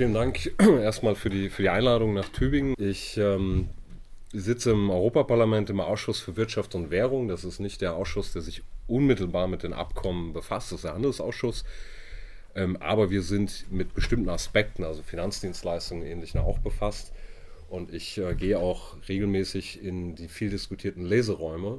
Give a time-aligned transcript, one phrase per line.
[0.00, 0.50] vielen Dank
[0.82, 2.74] erstmal für die, für die Einladung nach Tübingen.
[2.78, 3.68] Ich ähm,
[4.32, 7.28] sitze im Europaparlament im Ausschuss für Wirtschaft und Währung.
[7.28, 10.94] Das ist nicht der Ausschuss, der sich unmittelbar mit den Abkommen befasst, das ist der
[10.94, 11.64] Handelsausschuss.
[12.54, 17.12] Ähm, aber wir sind mit bestimmten Aspekten, also Finanzdienstleistungen ähnlich, auch befasst.
[17.68, 21.78] Und ich äh, gehe auch regelmäßig in die viel diskutierten Leseräume,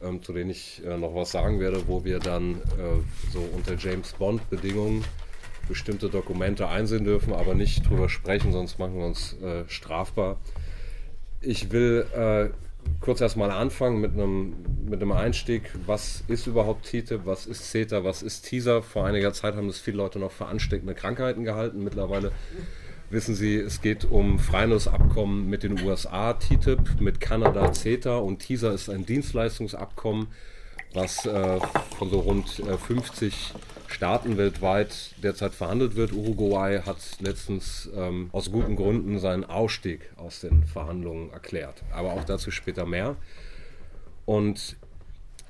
[0.00, 3.74] ähm, zu denen ich äh, noch was sagen werde, wo wir dann äh, so unter
[3.74, 5.04] James Bond-Bedingungen
[5.70, 10.38] bestimmte Dokumente einsehen dürfen, aber nicht drüber sprechen, sonst machen wir uns äh, strafbar.
[11.40, 12.50] Ich will äh,
[13.00, 15.62] kurz erstmal anfangen mit einem, mit einem Einstieg.
[15.86, 17.20] Was ist überhaupt TTIP?
[17.24, 18.04] Was ist CETA?
[18.04, 18.82] Was ist TISA?
[18.82, 21.84] Vor einiger Zeit haben das viele Leute noch für ansteckende Krankheiten gehalten.
[21.84, 22.32] Mittlerweile
[23.08, 28.72] wissen Sie, es geht um Freihandelsabkommen mit den USA, TTIP, mit Kanada, CETA und TISA
[28.72, 30.26] ist ein Dienstleistungsabkommen,
[30.92, 31.60] was äh,
[31.98, 33.52] von so rund äh, 50
[33.86, 36.12] Staaten weltweit derzeit verhandelt wird.
[36.12, 41.82] Uruguay hat letztens ähm, aus guten Gründen seinen Ausstieg aus den Verhandlungen erklärt.
[41.92, 43.16] Aber auch dazu später mehr.
[44.26, 44.76] Und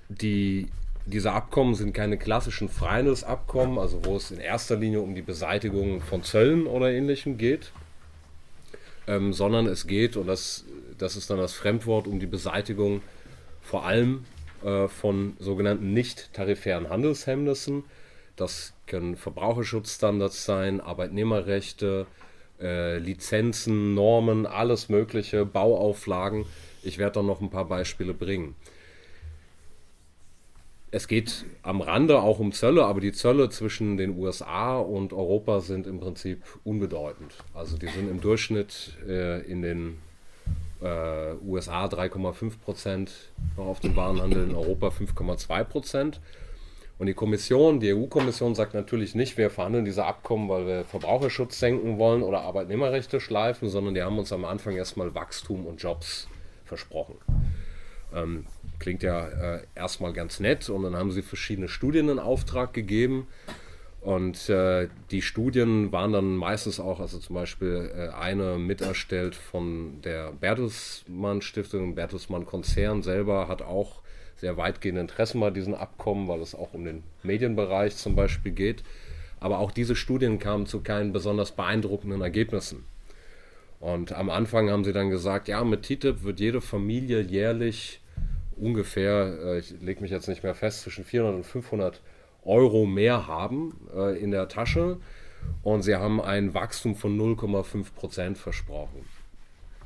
[0.08, 0.68] die,
[1.06, 6.00] diese Abkommen sind keine klassischen Freihandelsabkommen, also wo es in erster Linie um die Beseitigung
[6.00, 7.72] von Zöllen oder ähnlichem geht,
[9.06, 10.64] ähm, sondern es geht, und das,
[10.98, 13.02] das ist dann das Fremdwort, um die Beseitigung
[13.62, 14.24] vor allem
[14.64, 17.84] äh, von sogenannten nicht-tarifären Handelshemmnissen
[18.40, 22.06] das können Verbraucherschutzstandards sein, Arbeitnehmerrechte,
[22.58, 26.46] äh, Lizenzen, Normen, alles Mögliche, Bauauflagen.
[26.82, 28.54] Ich werde dann noch ein paar Beispiele bringen.
[30.90, 35.60] Es geht am Rande auch um Zölle, aber die Zölle zwischen den USA und Europa
[35.60, 37.34] sind im Prinzip unbedeutend.
[37.52, 39.98] Also die sind im Durchschnitt äh, in den
[40.82, 43.12] äh, USA 3,5 Prozent
[43.56, 46.20] noch auf dem Warenhandel, in Europa 5,2 Prozent.
[46.98, 51.58] Und die Kommission, die EU-Kommission sagt natürlich nicht, wir verhandeln diese Abkommen, weil wir Verbraucherschutz
[51.58, 56.28] senken wollen oder Arbeitnehmerrechte schleifen, sondern die haben uns am Anfang erstmal Wachstum und Jobs
[56.66, 57.14] versprochen.
[58.14, 58.44] Ähm,
[58.78, 63.28] klingt ja äh, erstmal ganz nett und dann haben sie verschiedene Studien in Auftrag gegeben.
[64.00, 70.00] Und äh, die Studien waren dann meistens auch, also zum Beispiel äh, eine miterstellt von
[70.02, 74.00] der Bertelsmann Stiftung, Bertelsmann Konzern selber hat auch
[74.36, 78.82] sehr weitgehende Interessen bei diesen Abkommen, weil es auch um den Medienbereich zum Beispiel geht.
[79.38, 82.84] Aber auch diese Studien kamen zu keinen besonders beeindruckenden Ergebnissen.
[83.80, 88.00] Und am Anfang haben sie dann gesagt, ja, mit TTIP wird jede Familie jährlich
[88.56, 92.00] ungefähr, äh, ich lege mich jetzt nicht mehr fest, zwischen 400 und 500
[92.44, 94.98] Euro mehr haben äh, in der Tasche.
[95.62, 99.04] Und sie haben ein Wachstum von 0,5 Prozent versprochen.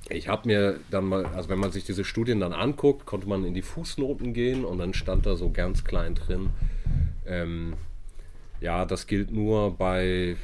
[0.08, 3.44] Ich habe mir dann mal, also wenn man sich diese Studien dann anguckt, konnte man
[3.44, 6.50] in die Fußnoten gehen und dann stand da so ganz klein drin,
[7.26, 7.74] ähm,
[8.60, 10.36] ja, das gilt nur bei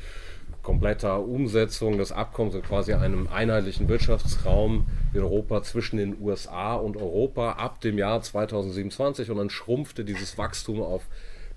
[0.63, 6.97] kompletter Umsetzung des Abkommens in quasi einem einheitlichen Wirtschaftsraum in Europa zwischen den USA und
[6.97, 11.03] Europa ab dem Jahr 2027 und dann schrumpfte dieses Wachstum auf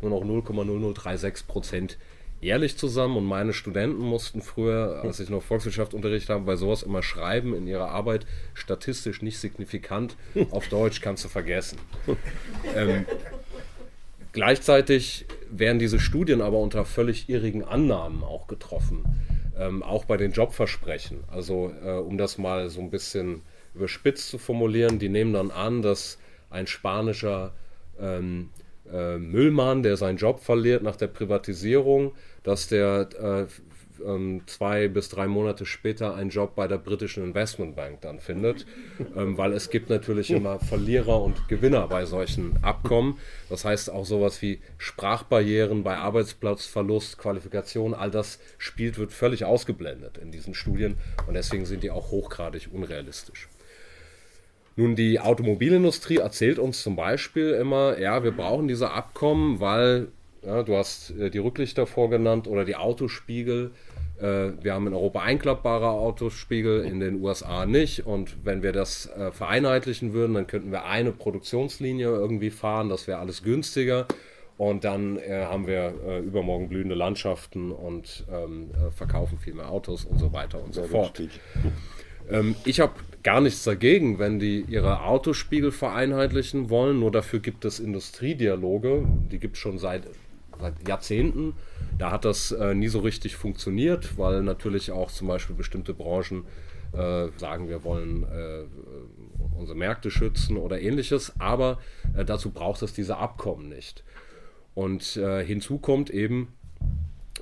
[0.03, 1.97] nur noch 0,0036 Prozent
[2.43, 6.83] ehrlich zusammen und meine Studenten mussten früher, als ich noch Volkswirtschaft unterrichtet habe, bei sowas
[6.83, 10.15] immer schreiben in ihrer Arbeit, statistisch nicht signifikant,
[10.51, 11.79] auf Deutsch kannst du vergessen.
[12.75, 13.05] ähm,
[14.33, 19.05] gleichzeitig werden diese Studien aber unter völlig irrigen Annahmen auch getroffen,
[19.57, 21.23] ähm, auch bei den Jobversprechen.
[21.31, 23.41] Also äh, um das mal so ein bisschen
[23.73, 26.19] überspitzt zu formulieren, die nehmen dann an, dass
[26.49, 27.53] ein spanischer
[27.99, 28.49] ähm,
[28.91, 32.13] äh, Müllmann, der seinen Job verliert nach der Privatisierung,
[32.43, 33.45] dass der äh,
[34.05, 38.65] ähm, zwei bis drei Monate später einen Job bei der britischen Investmentbank dann findet,
[39.15, 43.17] ähm, weil es gibt natürlich immer Verlierer und Gewinner bei solchen Abkommen.
[43.49, 50.17] Das heißt auch sowas wie Sprachbarrieren bei Arbeitsplatzverlust, Qualifikation, all das spielt, wird völlig ausgeblendet
[50.17, 53.47] in diesen Studien und deswegen sind die auch hochgradig unrealistisch.
[54.75, 60.07] Nun, die Automobilindustrie erzählt uns zum Beispiel immer, ja, wir brauchen diese Abkommen, weil
[60.45, 63.71] ja, du hast äh, die Rücklichter vorgenannt oder die Autospiegel.
[64.19, 68.05] Äh, wir haben in Europa einklappbare Autospiegel, in den USA nicht.
[68.05, 72.89] Und wenn wir das äh, vereinheitlichen würden, dann könnten wir eine Produktionslinie irgendwie fahren.
[72.89, 74.07] Das wäre alles günstiger.
[74.55, 80.19] Und dann haben wir übermorgen blühende Landschaften und ähm, äh, verkaufen viel mehr Autos und
[80.19, 81.19] so weiter und so fort.
[82.29, 82.93] Ähm, ich habe
[83.23, 86.99] gar nichts dagegen, wenn die ihre Autospiegel vereinheitlichen wollen.
[86.99, 89.07] Nur dafür gibt es Industriedialoge.
[89.31, 90.03] Die gibt es schon seit
[90.59, 91.53] seit Jahrzehnten.
[91.97, 96.45] Da hat das äh, nie so richtig funktioniert, weil natürlich auch zum Beispiel bestimmte Branchen
[96.93, 98.63] äh, sagen, wir wollen äh,
[99.57, 101.33] unsere Märkte schützen oder ähnliches.
[101.39, 101.79] Aber
[102.15, 104.03] äh, dazu braucht es diese Abkommen nicht.
[104.73, 106.53] Und äh, hinzu kommt eben,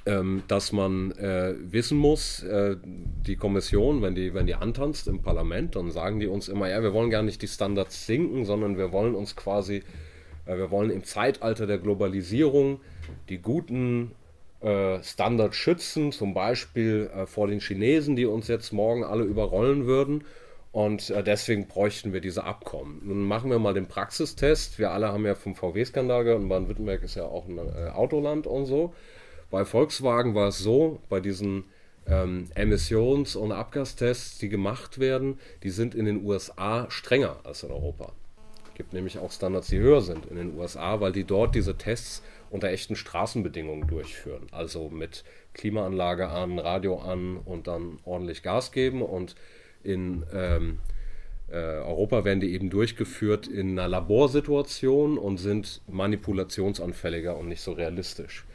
[0.06, 5.22] ähm, dass man äh, wissen muss, äh, die Kommission, wenn die, wenn die antanzt im
[5.22, 8.78] Parlament, dann sagen die uns immer, ja, wir wollen gar nicht die Standards sinken, sondern
[8.78, 9.84] wir wollen uns quasi,
[10.46, 12.80] äh, wir wollen im Zeitalter der Globalisierung
[13.30, 14.12] die guten
[14.62, 19.86] äh, Standards schützen, zum Beispiel äh, vor den Chinesen, die uns jetzt morgen alle überrollen
[19.86, 20.24] würden.
[20.72, 23.02] Und äh, deswegen bräuchten wir diese Abkommen.
[23.04, 24.80] Nun machen wir mal den Praxistest.
[24.80, 27.60] Wir alle haben ja vom VW-Skandal gehört und Baden-Württemberg ist ja auch ein
[27.90, 28.94] Autoland und so.
[29.52, 31.66] Bei Volkswagen war es so, bei diesen
[32.08, 37.72] ähm, Emissions- und Abgastests, die gemacht werden, die sind in den USA strenger als in
[37.72, 38.14] Europa.
[38.70, 41.78] Es gibt nämlich auch Standards, die höher sind in den USA, weil die dort diese
[41.78, 44.48] Tests unter echten Straßenbedingungen durchführen.
[44.52, 49.02] Also mit Klimaanlage an, Radio an und dann ordentlich Gas geben.
[49.02, 49.36] Und
[49.84, 50.80] in ähm,
[51.50, 57.74] äh, Europa werden die eben durchgeführt in einer Laborsituation und sind manipulationsanfälliger und nicht so
[57.74, 58.46] realistisch.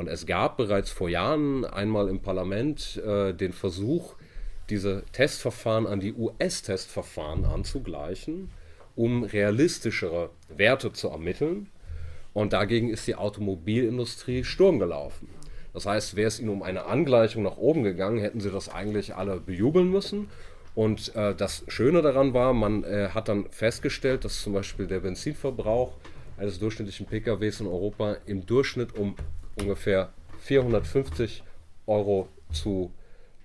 [0.00, 4.14] Und es gab bereits vor Jahren einmal im Parlament äh, den Versuch,
[4.70, 8.50] diese Testverfahren an die US-Testverfahren anzugleichen,
[8.96, 11.68] um realistischere Werte zu ermitteln.
[12.32, 15.28] Und dagegen ist die Automobilindustrie Sturm gelaufen.
[15.74, 19.16] Das heißt, wäre es ihnen um eine Angleichung nach oben gegangen, hätten sie das eigentlich
[19.16, 20.30] alle bejubeln müssen.
[20.74, 25.00] Und äh, das Schöne daran war, man äh, hat dann festgestellt, dass zum Beispiel der
[25.00, 25.92] Benzinverbrauch
[26.38, 29.14] eines durchschnittlichen PKWs in Europa im Durchschnitt um
[29.56, 31.42] ungefähr 450
[31.86, 32.92] Euro zu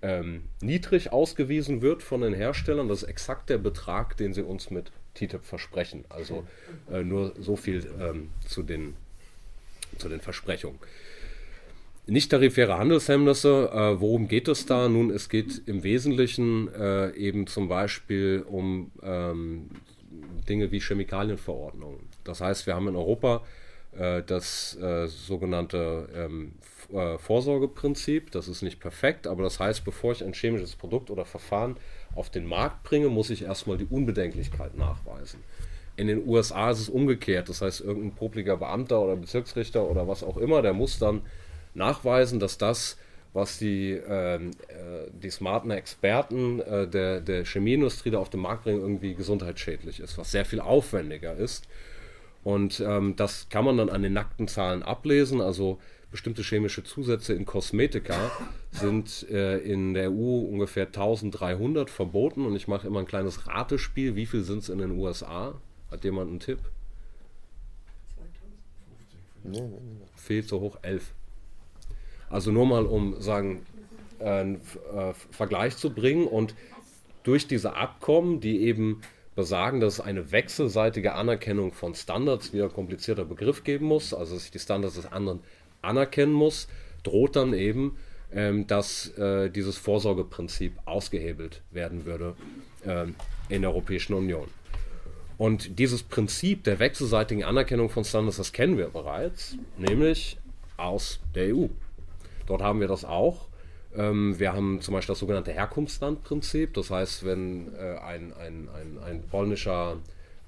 [0.01, 2.87] ähm, niedrig ausgewiesen wird von den Herstellern.
[2.87, 6.05] Das ist exakt der Betrag, den sie uns mit TTIP versprechen.
[6.09, 6.45] Also
[6.91, 8.95] äh, nur so viel ähm, zu, den,
[9.97, 10.79] zu den Versprechungen.
[12.07, 14.87] Nicht-tarifäre Handelshemmnisse, äh, worum geht es da?
[14.87, 19.69] Nun, es geht im Wesentlichen äh, eben zum Beispiel um ähm,
[20.47, 22.01] Dinge wie Chemikalienverordnungen.
[22.23, 23.43] Das heißt, wir haben in Europa
[23.97, 26.53] das äh, sogenannte ähm,
[26.93, 28.31] äh, Vorsorgeprinzip.
[28.31, 31.77] Das ist nicht perfekt, aber das heißt, bevor ich ein chemisches Produkt oder Verfahren
[32.13, 35.43] auf den Markt bringe, muss ich erstmal die Unbedenklichkeit nachweisen.
[35.97, 37.49] In den USA ist es umgekehrt.
[37.49, 41.21] Das heißt, irgendein popliger Beamter oder Bezirksrichter oder was auch immer, der muss dann
[41.73, 42.97] nachweisen, dass das,
[43.33, 48.63] was die, ähm, äh, die smarten Experten äh, der, der Chemieindustrie da auf den Markt
[48.63, 51.67] bringen, irgendwie gesundheitsschädlich ist, was sehr viel aufwendiger ist.
[52.45, 55.41] Und ähm, das kann man dann an den nackten Zahlen ablesen.
[55.41, 55.79] Also
[56.11, 58.15] bestimmte chemische Zusätze in Kosmetika
[58.71, 62.45] sind äh, in der EU ungefähr 1300 verboten.
[62.45, 64.15] Und ich mache immer ein kleines Ratespiel.
[64.15, 65.59] Wie viel sind es in den USA?
[65.89, 66.59] Hat jemand einen Tipp?
[69.43, 70.03] 2050.
[70.15, 71.15] Fehlt so hoch 11.
[72.29, 73.65] Also nur mal, um sagen,
[74.19, 74.61] äh, einen
[74.93, 76.27] äh, Vergleich zu bringen.
[76.27, 76.53] Und
[77.23, 79.01] durch diese Abkommen, die eben
[79.35, 84.45] besagen, dass es eine wechselseitige Anerkennung von Standards, wieder komplizierter Begriff geben muss, also dass
[84.45, 85.41] ich die Standards des anderen
[85.81, 86.67] anerkennen muss,
[87.03, 87.97] droht dann eben,
[88.33, 92.35] ähm, dass äh, dieses Vorsorgeprinzip ausgehebelt werden würde
[92.85, 93.15] ähm,
[93.49, 94.47] in der Europäischen Union.
[95.37, 100.37] Und dieses Prinzip der wechselseitigen Anerkennung von Standards, das kennen wir bereits, nämlich
[100.77, 101.67] aus der EU.
[102.47, 103.47] Dort haben wir das auch.
[103.97, 106.73] Ähm, wir haben zum Beispiel das sogenannte Herkunftslandprinzip.
[106.73, 109.97] Das heißt, wenn äh, ein, ein, ein, ein polnischer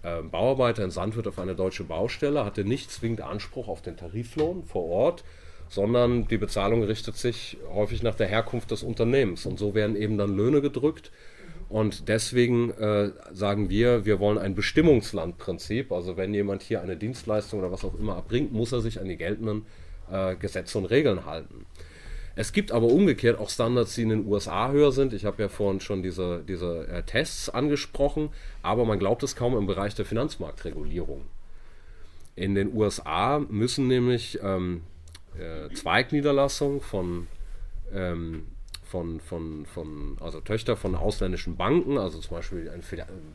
[0.04, 3.98] äh, Bauarbeiter entsandt wird auf eine deutsche Baustelle, hat er nicht zwingend Anspruch auf den
[3.98, 5.24] Tariflohn vor Ort,
[5.70, 9.46] sondern die Bezahlung richtet sich häufig nach der Herkunft des Unternehmens.
[9.46, 11.12] Und so werden eben dann Löhne gedrückt.
[11.70, 15.92] Und deswegen äh, sagen wir, wir wollen ein Bestimmungslandprinzip.
[15.92, 19.10] Also wenn jemand hier eine Dienstleistung oder was auch immer erbringt, muss er sich an
[19.10, 19.66] die geltenden
[20.10, 21.66] äh, Gesetze und Regeln halten.
[22.38, 25.12] Es gibt aber umgekehrt auch Standards, die in den USA höher sind.
[25.12, 28.29] Ich habe ja vorhin schon diese, diese äh, Tests angesprochen,
[28.62, 31.24] aber man glaubt es kaum im Bereich der Finanzmarktregulierung.
[32.36, 34.84] In den USA müssen nämlich ähm,
[35.36, 37.25] äh, Zweigniederlassungen von,
[37.91, 38.46] ähm,
[38.84, 42.84] von, von, von, also Töchter von ausländischen Banken, also zum Beispiel eine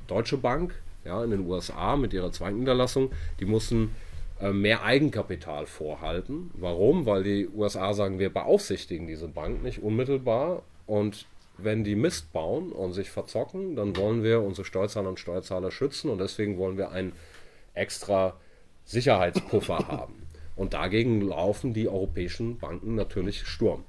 [0.06, 4.11] Deutsche Bank ja, in den USA mit ihrer Zweigniederlassung, die mussten äh,
[4.50, 6.50] mehr Eigenkapital vorhalten.
[6.54, 7.06] Warum?
[7.06, 11.26] Weil die USA sagen, wir beaufsichtigen diese Bank nicht unmittelbar und
[11.58, 16.10] wenn die Mist bauen und sich verzocken, dann wollen wir unsere Steuerzahler und Steuerzahler schützen
[16.10, 17.12] und deswegen wollen wir einen
[17.74, 18.34] extra
[18.84, 20.14] Sicherheitspuffer haben.
[20.56, 23.84] Und dagegen laufen die europäischen Banken natürlich Sturm.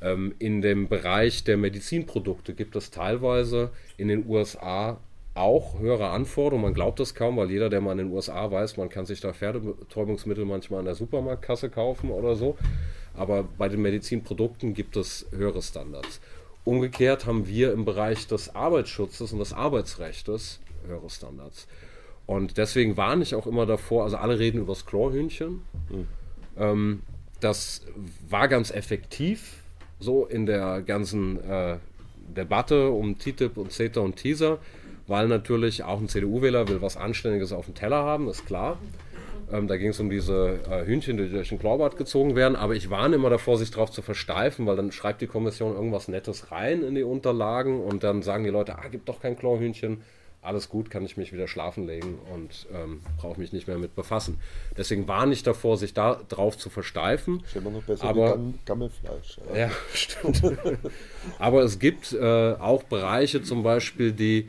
[0.00, 4.98] Ähm, in dem Bereich der Medizinprodukte gibt es teilweise in den USA
[5.34, 6.64] auch höhere Anforderungen.
[6.64, 9.20] Man glaubt das kaum, weil jeder, der mal in den USA weiß, man kann sich
[9.20, 12.56] da Pferdebetäubungsmittel manchmal an der Supermarktkasse kaufen oder so.
[13.14, 16.20] Aber bei den Medizinprodukten gibt es höhere Standards.
[16.64, 21.66] Umgekehrt haben wir im Bereich des Arbeitsschutzes und des Arbeitsrechts höhere Standards.
[22.26, 25.62] Und deswegen warne ich auch immer davor, also alle reden über das Chlorhühnchen.
[25.90, 26.06] Mhm.
[26.56, 27.02] Ähm,
[27.40, 27.84] das
[28.28, 29.62] war ganz effektiv,
[29.98, 31.78] so in der ganzen äh,
[32.36, 34.58] Debatte um TTIP und CETA und Teaser,
[35.06, 38.78] weil natürlich auch ein CDU-Wähler will was Anständiges auf dem Teller haben, ist klar.
[39.52, 42.56] Ähm, da ging es um diese äh, Hühnchen, die durch den Klaurbart gezogen werden.
[42.56, 46.08] Aber ich warne immer davor, sich darauf zu versteifen, weil dann schreibt die Kommission irgendwas
[46.08, 50.00] Nettes rein in die Unterlagen und dann sagen die Leute, ah, gibt doch kein Chlorhühnchen.
[50.40, 53.94] Alles gut, kann ich mich wieder schlafen legen und ähm, brauche mich nicht mehr mit
[53.94, 54.40] befassen.
[54.76, 57.44] Deswegen warne ich davor, sich da drauf zu versteifen.
[57.46, 59.38] Ist immer noch besser Aber- wie Gam Gammelfleisch.
[59.54, 59.56] Ja.
[59.66, 60.42] Ja, stimmt.
[61.38, 64.48] Aber es gibt äh, auch Bereiche zum Beispiel, die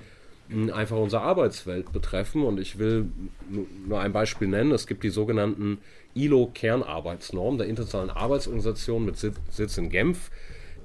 [0.74, 2.44] einfach unsere Arbeitswelt betreffen.
[2.44, 3.10] Und ich will
[3.50, 4.72] nu- nur ein Beispiel nennen.
[4.72, 5.80] Es gibt die sogenannten
[6.16, 10.32] ILO-Kernarbeitsnormen der Internationalen Arbeitsorganisation mit Sitz, Sitz in Genf.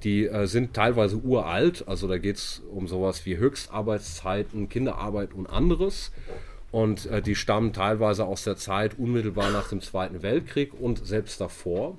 [0.03, 5.47] Die äh, sind teilweise uralt, also da geht es um sowas wie Höchstarbeitszeiten, Kinderarbeit und
[5.47, 6.11] anderes.
[6.71, 11.41] Und äh, die stammen teilweise aus der Zeit unmittelbar nach dem Zweiten Weltkrieg und selbst
[11.41, 11.97] davor.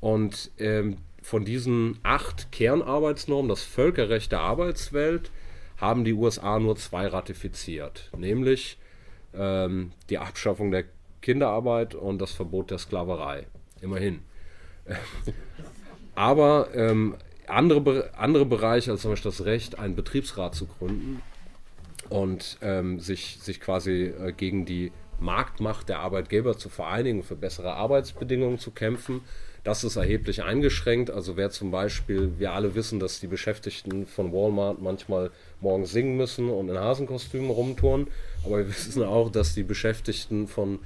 [0.00, 5.30] Und ähm, von diesen acht Kernarbeitsnormen, das Völkerrecht der Arbeitswelt,
[5.80, 8.78] haben die USA nur zwei ratifiziert, nämlich
[9.34, 10.84] ähm, die Abschaffung der
[11.22, 13.46] Kinderarbeit und das Verbot der Sklaverei.
[13.80, 14.20] Immerhin.
[16.14, 21.22] Aber ähm, andere, andere Bereiche, als zum Beispiel das Recht, einen Betriebsrat zu gründen
[22.10, 27.74] und ähm, sich, sich quasi äh, gegen die Marktmacht der Arbeitgeber zu vereinigen, für bessere
[27.74, 29.20] Arbeitsbedingungen zu kämpfen.
[29.64, 31.10] Das ist erheblich eingeschränkt.
[31.10, 36.16] Also wer zum Beispiel, wir alle wissen, dass die Beschäftigten von Walmart manchmal morgens singen
[36.16, 38.08] müssen und in Hasenkostümen rumtouren.
[38.44, 40.78] Aber wir wissen auch, dass die Beschäftigten von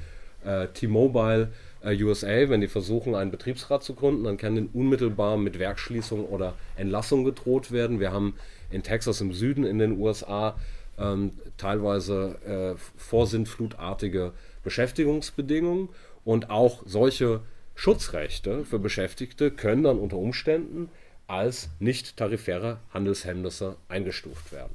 [0.44, 1.52] äh, T-Mobile
[1.84, 6.24] äh, USA, wenn die versuchen, einen Betriebsrat zu gründen, dann kann ihnen unmittelbar mit Werkschließung
[6.24, 8.00] oder Entlassung gedroht werden.
[8.00, 8.34] Wir haben
[8.70, 10.56] in Texas im Süden in den USA
[10.98, 14.32] ähm, teilweise äh, vorsintflutartige
[14.62, 15.88] Beschäftigungsbedingungen
[16.24, 17.40] und auch solche
[17.74, 20.88] Schutzrechte für Beschäftigte können dann unter Umständen
[21.26, 24.74] als nicht tarifäre Handelshemmnisse eingestuft werden.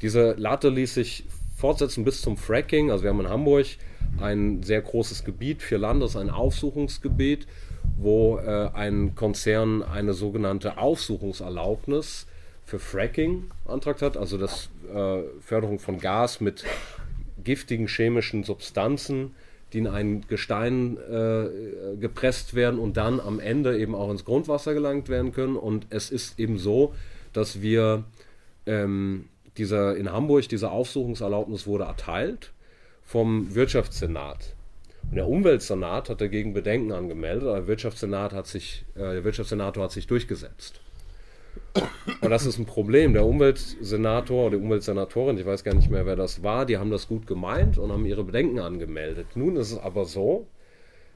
[0.00, 1.24] Diese Latte ließ sich
[1.56, 2.90] fortsetzen bis zum Fracking.
[2.90, 3.66] Also wir haben in Hamburg
[4.20, 7.46] ein sehr großes Gebiet, vier Landes, ein Aufsuchungsgebiet,
[7.96, 12.26] wo äh, ein Konzern eine sogenannte Aufsuchungserlaubnis
[12.72, 16.64] für Fracking beantragt hat, also das äh, Förderung von Gas mit
[17.44, 19.34] giftigen chemischen Substanzen,
[19.74, 24.72] die in ein Gestein äh, gepresst werden und dann am Ende eben auch ins Grundwasser
[24.72, 25.56] gelangt werden können.
[25.56, 26.94] Und es ist eben so,
[27.34, 28.04] dass wir
[28.64, 32.52] ähm, dieser, in Hamburg diese Aufsuchungserlaubnis wurde erteilt
[33.04, 34.54] vom Wirtschaftssenat.
[35.10, 39.84] Und der Umweltsenat hat dagegen Bedenken angemeldet, aber der Wirtschaftssenat hat sich, äh, der Wirtschaftssenator
[39.84, 40.81] hat sich durchgesetzt.
[42.20, 43.14] Und das ist ein Problem.
[43.14, 46.90] Der Umweltsenator oder die Umweltsenatorin, ich weiß gar nicht mehr, wer das war, die haben
[46.90, 49.28] das gut gemeint und haben ihre Bedenken angemeldet.
[49.34, 50.46] Nun ist es aber so,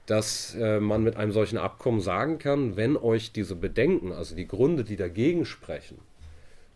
[0.07, 4.47] dass äh, man mit einem solchen Abkommen sagen kann, wenn euch diese Bedenken, also die
[4.47, 5.99] Gründe, die dagegen sprechen,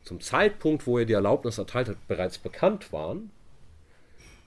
[0.02, 3.30] zum Zeitpunkt, wo ihr die Erlaubnis erteilt habt, bereits bekannt waren,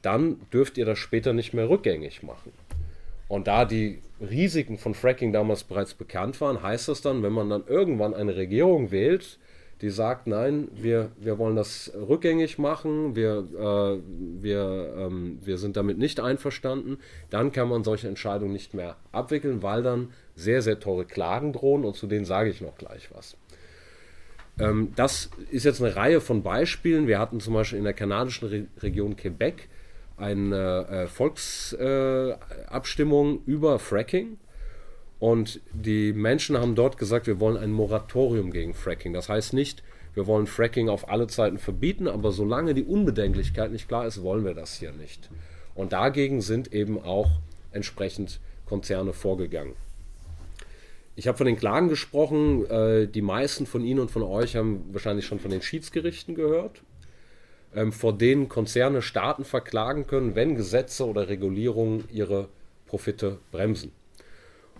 [0.02, 2.52] dann dürft ihr das später nicht mehr rückgängig machen.
[3.28, 7.50] Und da die Risiken von Fracking damals bereits bekannt waren, heißt das dann, wenn man
[7.50, 9.40] dann irgendwann eine Regierung wählt,
[9.82, 14.00] die sagt, nein, wir, wir wollen das rückgängig machen, wir, äh,
[14.42, 17.00] wir, ähm, wir sind damit nicht einverstanden,
[17.30, 21.84] dann kann man solche Entscheidungen nicht mehr abwickeln, weil dann sehr, sehr teure Klagen drohen
[21.84, 23.36] und zu denen sage ich noch gleich was.
[24.60, 27.08] Ähm, das ist jetzt eine Reihe von Beispielen.
[27.08, 29.68] Wir hatten zum Beispiel in der kanadischen Re Region Quebec
[30.24, 34.38] eine äh, Volksabstimmung äh, über Fracking.
[35.20, 39.14] Und die Menschen haben dort gesagt, wir wollen ein Moratorium gegen Fracking.
[39.14, 43.88] Das heißt nicht, wir wollen Fracking auf alle Zeiten verbieten, aber solange die Unbedenklichkeit nicht
[43.88, 45.30] klar ist, wollen wir das hier nicht.
[45.76, 47.30] Und dagegen sind eben auch
[47.72, 49.74] entsprechend Konzerne vorgegangen.
[51.16, 52.66] Ich habe von den Klagen gesprochen.
[52.70, 56.82] Äh, die meisten von Ihnen und von euch haben wahrscheinlich schon von den Schiedsgerichten gehört,
[57.76, 62.48] ähm, vor denen Konzerne Staaten verklagen können, wenn Gesetze oder Regulierungen ihre
[62.88, 63.92] Profite bremsen.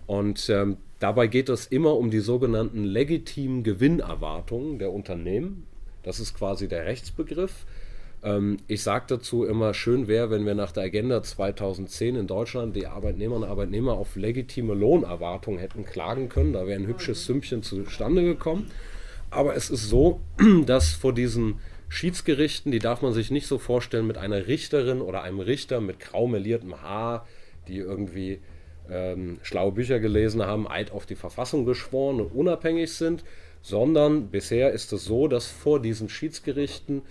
[0.06, 5.66] Und ähm, dabei geht es immer um die sogenannten legitimen Gewinnerwartungen der Unternehmen.
[6.02, 7.64] Das ist quasi der Rechtsbegriff.
[8.22, 12.76] Ähm, ich sage dazu immer, schön wäre, wenn wir nach der Agenda 2010 in Deutschland
[12.76, 16.52] die Arbeitnehmerinnen und Arbeitnehmer auf legitime Lohnerwartungen hätten klagen können.
[16.52, 18.70] Da wäre ein hübsches Sümmchen zustande gekommen.
[19.30, 20.20] Aber es ist so,
[20.66, 25.22] dass vor diesen Schiedsgerichten, die darf man sich nicht so vorstellen mit einer Richterin oder
[25.22, 27.26] einem Richter mit grau meliertem Haar,
[27.68, 28.40] die irgendwie
[28.90, 33.24] ähm, schlaue Bücher gelesen haben, Eid auf die Verfassung geschworen und unabhängig sind,
[33.62, 37.02] sondern bisher ist es so, dass vor diesen Schiedsgerichten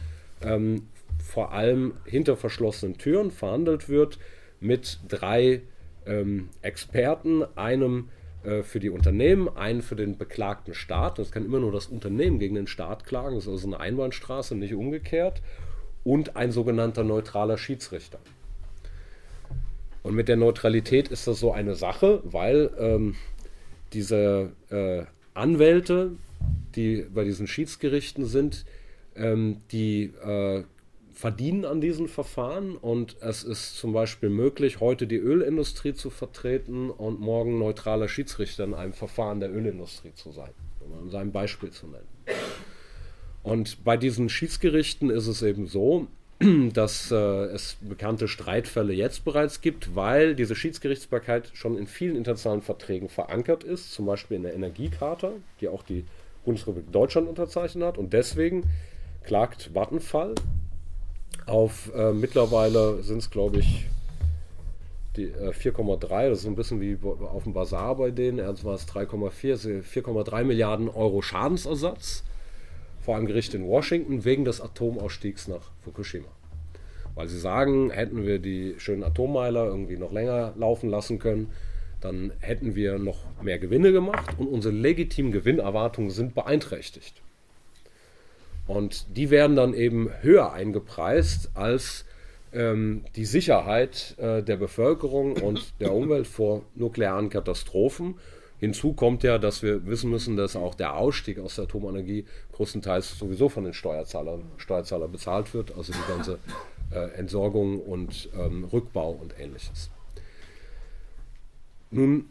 [0.42, 0.88] ähm,
[1.24, 4.20] vor allem hinter verschlossenen Türen verhandelt wird
[4.60, 5.62] mit drei
[6.06, 8.10] ähm, Experten, einem
[8.64, 11.18] für die Unternehmen, einen für den beklagten Staat.
[11.18, 14.56] Das kann immer nur das Unternehmen gegen den Staat klagen, das ist also eine Einbahnstraße,
[14.56, 15.42] nicht umgekehrt.
[16.04, 18.20] Und ein sogenannter neutraler Schiedsrichter.
[20.04, 23.16] Und mit der Neutralität ist das so eine Sache, weil ähm,
[23.94, 26.12] diese äh, Anwälte,
[26.76, 28.66] die bei diesen Schiedsgerichten sind,
[29.16, 30.64] ähm, die äh,
[31.14, 36.90] verdienen an diesen Verfahren und es ist zum Beispiel möglich, heute die Ölindustrie zu vertreten
[36.90, 41.88] und morgen neutraler Schiedsrichter in einem Verfahren der Ölindustrie zu sein, um sein Beispiel zu
[41.88, 42.08] nennen.
[43.44, 46.08] Und bei diesen Schiedsgerichten ist es eben so,
[46.74, 52.62] dass äh, es bekannte Streitfälle jetzt bereits gibt, weil diese Schiedsgerichtsbarkeit schon in vielen internationalen
[52.62, 56.06] Verträgen verankert ist, zum Beispiel in der Energiecharta, die auch die
[56.44, 57.98] Bundesrepublik Deutschland unterzeichnet hat.
[57.98, 58.64] Und deswegen
[59.24, 60.36] klagt Vattenfall
[61.46, 63.88] auf äh, mittlerweile sind es, glaube ich,
[65.18, 68.88] äh, 4,3, das ist ein bisschen wie auf dem Bazar bei denen, ernst war es
[68.88, 72.24] 3,4, 4,3 Milliarden Euro Schadensersatz
[73.02, 76.30] vor einem Gericht in Washington wegen des Atomausstiegs nach Fukushima.
[77.16, 81.52] Weil sie sagen, hätten wir die schönen Atommeiler irgendwie noch länger laufen lassen können,
[82.02, 87.22] dann hätten wir noch mehr Gewinne gemacht und unsere legitimen Gewinnerwartungen sind beeinträchtigt.
[88.68, 92.06] Und die werden dann eben höher eingepreist als
[92.54, 98.16] ähm, die Sicherheit äh, der Bevölkerung und der Umwelt vor nuklearen Katastrophen.
[98.60, 103.20] Hinzu kommt ja, dass wir wissen müssen, dass auch der Ausstieg aus der Atomenergie größtenteils
[103.20, 106.40] sowieso von den Steuerzahlern, Steuerzahlern bezahlt wird, also die ganze
[106.92, 109.90] äh, Entsorgung und ähm, Rückbau und ähnliches.
[111.92, 112.30] Nun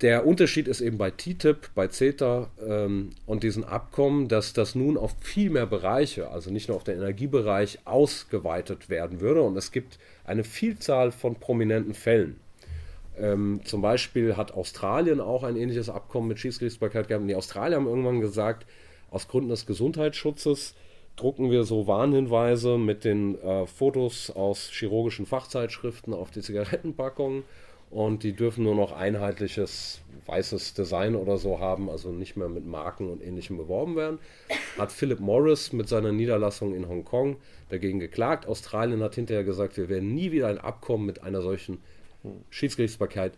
[0.00, 4.96] der Unterschied ist eben bei TTIP, bei CETA ähm, und diesen Abkommen, dass das nun
[4.98, 9.42] auf viel mehr Bereiche, also nicht nur auf den Energiebereich, ausgeweitet werden würde.
[9.42, 12.38] Und es gibt eine Vielzahl von prominenten Fällen.
[13.18, 17.22] Ähm, zum Beispiel hat Australien auch ein ähnliches Abkommen mit Schiedsgerichtsbarkeit gehabt.
[17.22, 18.66] Und die Australier haben irgendwann gesagt,
[19.10, 20.74] aus Gründen des Gesundheitsschutzes
[21.16, 27.44] drucken wir so Warnhinweise mit den äh, Fotos aus chirurgischen Fachzeitschriften auf die Zigarettenpackungen
[27.90, 32.66] und die dürfen nur noch einheitliches weißes Design oder so haben, also nicht mehr mit
[32.66, 34.18] Marken und ähnlichem beworben werden.
[34.76, 37.36] Hat Philip Morris mit seiner Niederlassung in Hongkong
[37.70, 38.46] dagegen geklagt.
[38.46, 41.78] Australien hat hinterher gesagt, wir werden nie wieder ein Abkommen mit einer solchen
[42.50, 43.34] Schiedsgerichtsbarkeit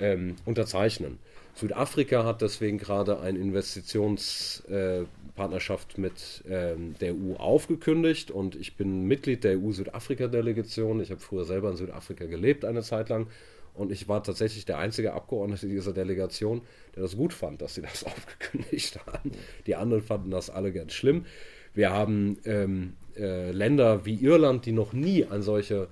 [0.00, 1.18] ähm, unterzeichnen.
[1.54, 9.06] Südafrika hat deswegen gerade eine Investitionspartnerschaft äh, mit ähm, der EU aufgekündigt und ich bin
[9.06, 11.00] Mitglied der EU-Südafrika-Delegation.
[11.00, 13.28] Ich habe früher selber in Südafrika gelebt eine Zeit lang
[13.76, 16.62] und ich war tatsächlich der einzige Abgeordnete dieser Delegation,
[16.94, 19.32] der das gut fand, dass sie das aufgekündigt haben.
[19.66, 21.26] Die anderen fanden das alle ganz schlimm.
[21.74, 25.88] Wir haben ähm, äh, Länder wie Irland, die noch nie ein solches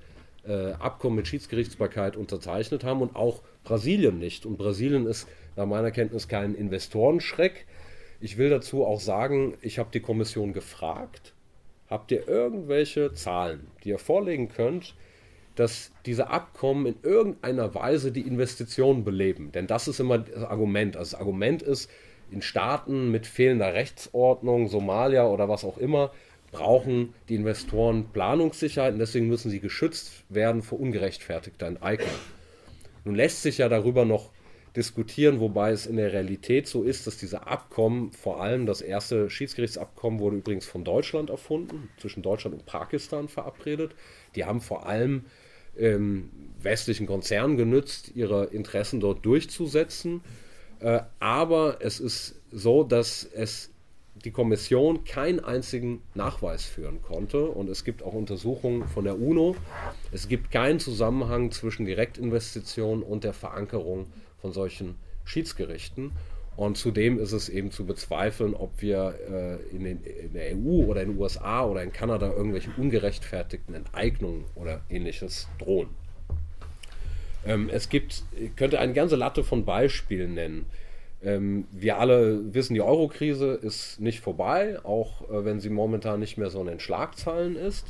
[0.47, 4.47] äh, Abkommen mit Schiedsgerichtsbarkeit unterzeichnet haben und auch Brasilien nicht.
[4.47, 7.67] Und Brasilien ist nach meiner Kenntnis kein Investorenschreck.
[8.21, 11.35] Ich will dazu auch sagen, ich habe die Kommission gefragt,
[11.89, 14.95] habt ihr irgendwelche Zahlen, die ihr vorlegen könnt,
[15.55, 19.53] dass diese Abkommen in irgendeiner Weise die Investitionen beleben.
[19.53, 20.97] Denn das ist immer das Argument.
[20.97, 21.91] Also das Argument ist,
[22.31, 26.11] in Staaten mit fehlender Rechtsordnung, Somalia oder was auch immer,
[26.51, 32.15] brauchen die Investoren Planungssicherheit und deswegen müssen sie geschützt werden vor ungerechtfertigter Enteignung.
[33.05, 34.31] Nun lässt sich ja darüber noch
[34.77, 39.31] diskutieren, wobei es in der Realität so ist, dass diese Abkommen, vor allem das erste
[39.31, 43.95] Schiedsgerichtsabkommen wurde übrigens von Deutschland erfunden, zwischen Deutschland und Pakistan verabredet.
[44.35, 45.27] Die haben vor allem
[45.79, 50.23] ähm, westlichen Konzernen genützt, ihre Interessen dort durchzusetzen.
[50.81, 53.71] Äh, aber es ist so, dass es
[54.25, 57.47] die Kommission keinen einzigen Nachweis führen konnte.
[57.47, 59.57] Und es gibt auch Untersuchungen von der UNO.
[60.13, 64.07] Es gibt keinen Zusammenhang zwischen Direktinvestitionen und der Verankerung
[64.41, 66.13] von solchen Schiedsgerichten.
[66.57, 70.85] Und zudem ist es eben zu bezweifeln, ob wir äh, in, den, in, der EU
[70.85, 75.89] oder in den USA oder in Kanada irgendwelche ungerechtfertigten Enteignungen oder ähnliches drohen.
[77.45, 80.67] Ähm, es gibt, ich könnte eine ganze Latte von Beispielen nennen.
[81.23, 86.39] Ähm, wir alle wissen, die Euro-Krise ist nicht vorbei, auch äh, wenn sie momentan nicht
[86.39, 87.87] mehr so in den Schlagzeilen ist.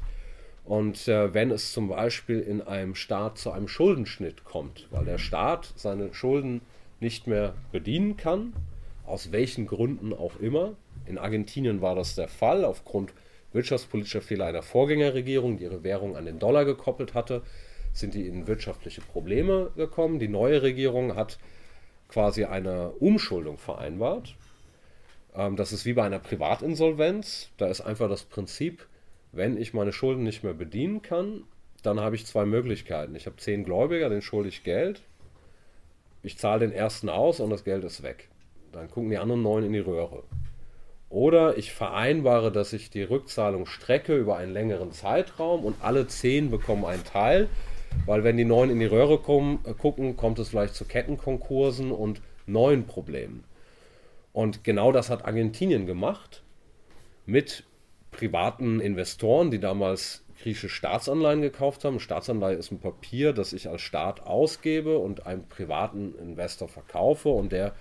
[0.65, 5.19] Und äh, wenn es zum Beispiel in einem Staat zu einem Schuldenschnitt kommt, weil der
[5.19, 6.63] Staat seine Schulden
[7.05, 8.55] nicht mehr bedienen kann,
[9.07, 10.73] aus welchen Gründen auch immer.
[11.07, 13.13] In Argentinien war das der Fall, aufgrund
[13.53, 17.43] wirtschaftspolitischer Fehler einer Vorgängerregierung, die ihre Währung an den Dollar gekoppelt hatte,
[17.93, 20.19] sind die in wirtschaftliche Probleme gekommen.
[20.19, 21.39] Die neue Regierung hat
[22.09, 24.35] quasi eine Umschuldung vereinbart.
[25.37, 27.51] Ähm, das ist wie bei einer Privatinsolvenz.
[27.59, 28.87] Da ist einfach das Prinzip,
[29.31, 31.45] wenn ich meine Schulden nicht mehr bedienen kann,
[31.83, 33.15] dann habe ich zwei Möglichkeiten.
[33.15, 35.03] Ich habe zehn Gläubiger, denen schulde ich Geld
[36.25, 38.29] ich zahle den ersten aus und das Geld ist weg.
[38.73, 40.25] Dann gucken die anderen neun in die Röhre.
[41.11, 46.51] Oder ich vereinbare, dass ich die Rückzahlung strecke über einen längeren Zeitraum und alle zehn
[46.51, 47.49] bekommen einen Teil,
[48.07, 51.93] weil wenn die neun in die Röhre kommen, äh, gucken, kommt es vielleicht zu Kettenkonkursen
[51.93, 53.45] und neuen Problemen.
[54.33, 56.43] Und genau das hat Argentinien gemacht
[57.27, 57.65] mit
[58.11, 61.99] privaten Investoren, die damals griechische Staatsanleihen gekauft haben.
[61.99, 67.51] Staatsanleihe ist ein Papier, das ich als Staat ausgebe und einem privaten Investor verkaufe und
[67.51, 67.73] der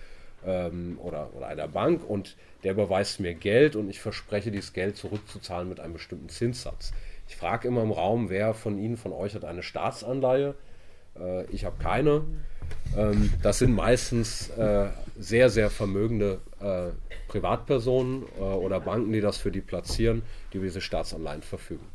[0.46, 4.96] ähm, oder, oder einer Bank und der beweist mir Geld und ich verspreche, dieses Geld
[4.96, 6.94] zurückzuzahlen mit einem bestimmten Zinssatz.
[7.28, 10.56] Ich frage immer im Raum, wer von Ihnen, von euch hat eine Staatsanleihe?
[11.20, 12.24] Äh, ich habe keine.
[12.98, 14.88] Ähm, das sind meistens äh,
[15.20, 16.92] sehr, sehr vermögende äh,
[17.28, 20.22] Privatpersonen äh, oder Banken, die das für die platzieren,
[20.54, 21.86] die über diese Staatsanleihen verfügen.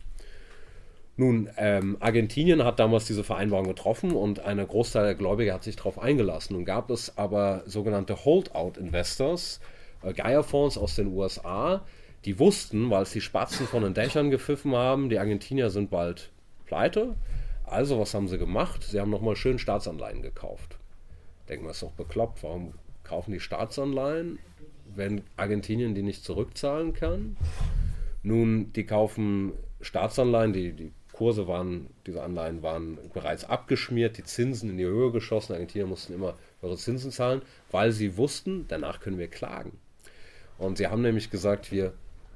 [1.20, 5.74] Nun, ähm, Argentinien hat damals diese Vereinbarung getroffen und eine Großteil der Gläubiger hat sich
[5.74, 6.54] darauf eingelassen.
[6.54, 9.58] Nun gab es aber sogenannte Holdout-Investors,
[10.04, 11.84] äh, Geierfonds aus den USA,
[12.24, 16.30] die wussten, weil es die Spatzen von den Dächern gepfiffen haben, die Argentinier sind bald
[16.66, 17.16] pleite.
[17.64, 18.84] Also, was haben sie gemacht?
[18.84, 20.78] Sie haben nochmal schön Staatsanleihen gekauft.
[21.48, 22.44] Denken wir, ist doch bekloppt.
[22.44, 24.38] Warum kaufen die Staatsanleihen,
[24.94, 27.36] wenn Argentinien die nicht zurückzahlen kann?
[28.22, 34.70] Nun, die kaufen Staatsanleihen, die, die Kurse waren, diese Anleihen waren bereits abgeschmiert, die Zinsen
[34.70, 35.52] in die Höhe geschossen.
[35.52, 39.72] Argentinier mussten immer höhere Zinsen zahlen, weil sie wussten, danach können wir klagen.
[40.58, 41.92] Und sie haben nämlich gesagt, wir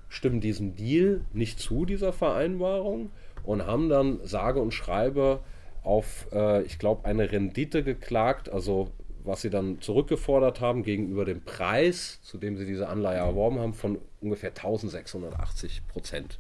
[0.09, 3.13] stimmen diesem Deal nicht zu, dieser Vereinbarung,
[3.45, 5.41] und haben dann sage und schreibe
[5.85, 8.91] auf, äh, ich glaube, eine Rendite geklagt, also
[9.25, 13.75] was sie dann zurückgefordert haben gegenüber dem Preis, zu dem sie diese Anleihe erworben haben,
[13.75, 16.39] von ungefähr 1680 Prozent.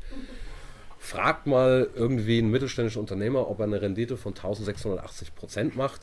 [1.02, 6.00] Fragt mal irgendwie einen mittelständischen Unternehmer, ob er eine Rendite von 1680 Prozent macht.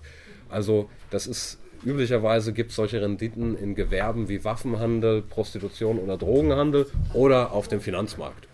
[0.49, 6.87] Also das ist üblicherweise gibt es solche Renditen in Gewerben wie Waffenhandel, Prostitution oder Drogenhandel
[7.13, 8.49] oder auf dem Finanzmarkt.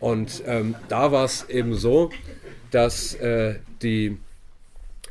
[0.00, 2.08] Und ähm, da war es eben so,
[2.70, 4.16] dass äh, die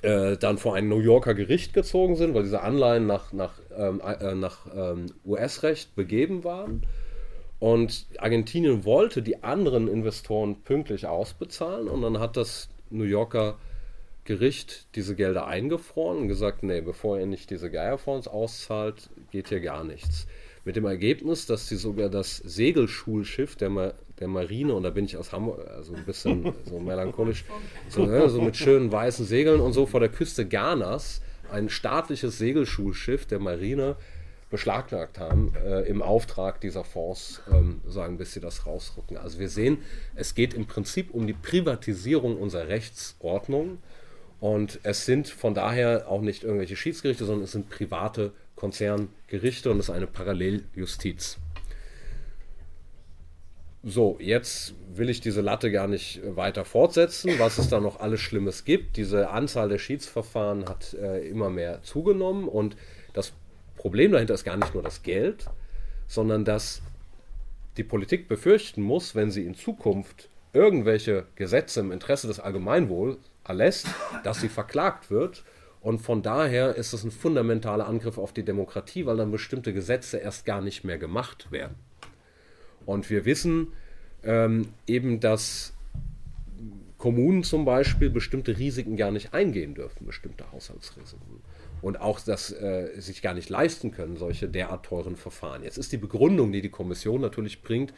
[0.01, 4.01] äh, dann vor ein New Yorker Gericht gezogen sind, weil diese Anleihen nach, nach, ähm,
[4.01, 6.81] äh, nach ähm, US-Recht begeben waren.
[7.63, 13.58] Und Argentinien wollte die anderen Investoren pünktlich ausbezahlen und dann hat das New Yorker
[14.26, 19.62] Gericht diese Gelder eingefroren und gesagt, nee, bevor ihr nicht diese Geierfonds auszahlt, geht hier
[19.62, 20.28] gar nichts.
[20.65, 25.06] Mit dem Ergebnis, dass sie sogar das Segelschulschiff der, Ma der Marine, und da bin
[25.06, 27.45] ich aus Hamburg, also ein bisschen so melancholisch,
[27.88, 32.38] so, ne, so mit schönen weißen Segeln und so vor der Küste Ghanas, ein staatliches
[32.38, 33.95] Segelschulschiff der Marine
[34.53, 39.17] beschlagnahmt haben äh, im Auftrag dieser Fonds, ähm, sagen, bis sie das rausrücken.
[39.17, 39.79] Also wir sehen,
[40.13, 43.79] es geht im Prinzip um die Privatisierung unserer Rechtsordnung
[44.39, 49.79] und es sind von daher auch nicht irgendwelche Schiedsgerichte, sondern es sind private Konzerngerichte und
[49.79, 51.39] es ist eine Paralleljustiz.
[53.81, 58.21] So, jetzt will ich diese Latte gar nicht weiter fortsetzen, was es da noch alles
[58.21, 58.97] Schlimmes gibt.
[58.97, 62.77] Diese Anzahl der Schiedsverfahren hat äh, immer mehr zugenommen und
[63.13, 63.33] das
[63.84, 65.46] Problem dahinter ist gar nicht nur das Geld,
[66.08, 66.82] sondern dass
[67.76, 73.88] die Politik befürchten muss, wenn sie in Zukunft irgendwelche Gesetze im Interesse des Allgemeinwohls erlässt,
[74.24, 75.43] dass sie verklagt wird.
[75.82, 80.15] Und von daher ist es ein fundamentaler Angriff auf die Demokratie, weil dann bestimmte Gesetze
[80.15, 81.76] erst gar nicht mehr gemacht werden.
[82.86, 83.74] Und wir wissen
[84.24, 85.74] ähm, eben, dass
[86.98, 91.42] Kommunen zum Beispiel bestimmte Risiken gar nicht eingehen dürfen, bestimmte Haushaltsrisiken
[91.84, 95.63] und auch das äh, sich gar nicht leisten können, solche derart teuren Verfahren.
[95.63, 97.93] Jetzt ist die Begründung, die die Kommission natürlich bringt,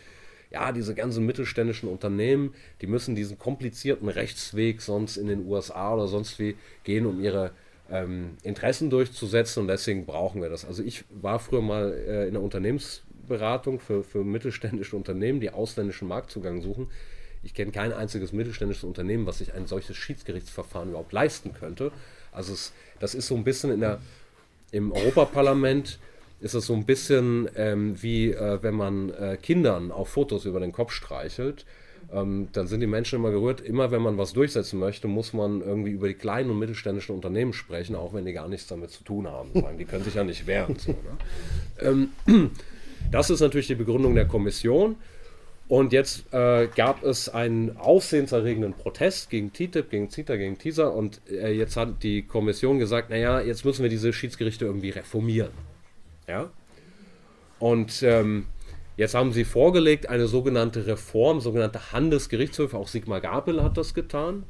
[0.52, 6.08] ja, diese ganzen mittelständischen Unternehmen, die müssen diesen komplizierten Rechtsweg sonst in den USA oder
[6.08, 7.52] sonst wie gehen, um ihre
[7.92, 10.66] ähm, Interessen durchzusetzen und deswegen brauchen wir das.
[10.66, 16.08] Also ich war früher mal äh, in der Unternehmensberatung für, für mittelständische Unternehmen, die ausländischen
[16.08, 16.88] Marktzugang suchen.
[17.46, 21.92] Ich kenne kein einziges mittelständisches Unternehmen, was sich ein solches Schiedsgerichtsverfahren überhaupt leisten könnte.
[22.32, 24.00] Also es, das ist so ein bisschen in der,
[24.72, 26.00] im Europaparlament
[26.42, 30.60] ist es so ein bisschen ähm, wie äh, wenn man äh, Kindern auf Fotos über
[30.60, 31.66] den Kopf streichelt.
[32.12, 33.62] Ähm, dann sind die Menschen immer gerührt.
[33.62, 37.54] Immer wenn man was durchsetzen möchte, muss man irgendwie über die kleinen und mittelständischen Unternehmen
[37.54, 39.52] sprechen, auch wenn die gar nichts damit zu tun haben.
[39.78, 40.76] Die können sich ja nicht wehren.
[40.78, 42.10] So, ne?
[42.28, 42.52] ähm,
[43.12, 44.96] das ist natürlich die Begründung der Kommission.
[45.68, 50.88] Und jetzt äh, gab es einen aufsehenserregenden Protest gegen TTIP, gegen CETA, gegen TISA.
[50.88, 55.50] Und äh, jetzt hat die Kommission gesagt, naja, jetzt müssen wir diese Schiedsgerichte irgendwie reformieren.
[56.28, 56.52] Ja?
[57.58, 58.46] Und ähm,
[58.96, 62.78] jetzt haben sie vorgelegt eine sogenannte Reform, sogenannte Handelsgerichtshöfe.
[62.78, 64.44] Auch Sigmar Gabel hat das getan.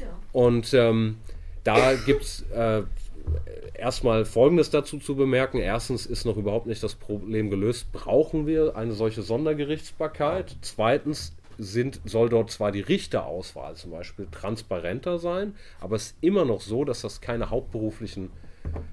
[0.00, 0.06] Ja.
[0.32, 1.18] Und ähm,
[1.64, 2.82] da gibt es äh,
[3.74, 5.58] erstmal Folgendes dazu zu bemerken.
[5.58, 7.92] Erstens ist noch überhaupt nicht das Problem gelöst.
[7.92, 10.56] Brauchen wir eine solche Sondergerichtsbarkeit?
[10.62, 16.44] Zweitens sind, soll dort zwar die Richterauswahl zum Beispiel transparenter sein, aber es ist immer
[16.44, 18.30] noch so, dass das keine hauptberuflichen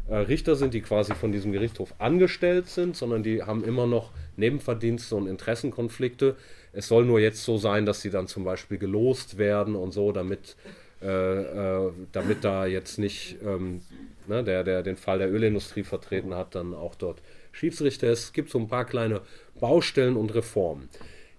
[0.08, 4.12] äh, Richter sind, die quasi von diesem Gerichtshof angestellt sind, sondern die haben immer noch
[4.38, 6.36] Nebenverdienste und Interessenkonflikte.
[6.72, 10.12] Es soll nur jetzt so sein, dass sie dann zum Beispiel gelost werden und so,
[10.12, 10.56] damit,
[11.04, 13.82] äh, äh, damit da jetzt nicht ähm,
[14.28, 18.24] ne, der, der den Fall der Ölindustrie vertreten hat, dann auch dort Schiedsrichter ist.
[18.24, 19.22] Es gibt so ein paar kleine
[19.60, 20.90] Baustellen und Reformen.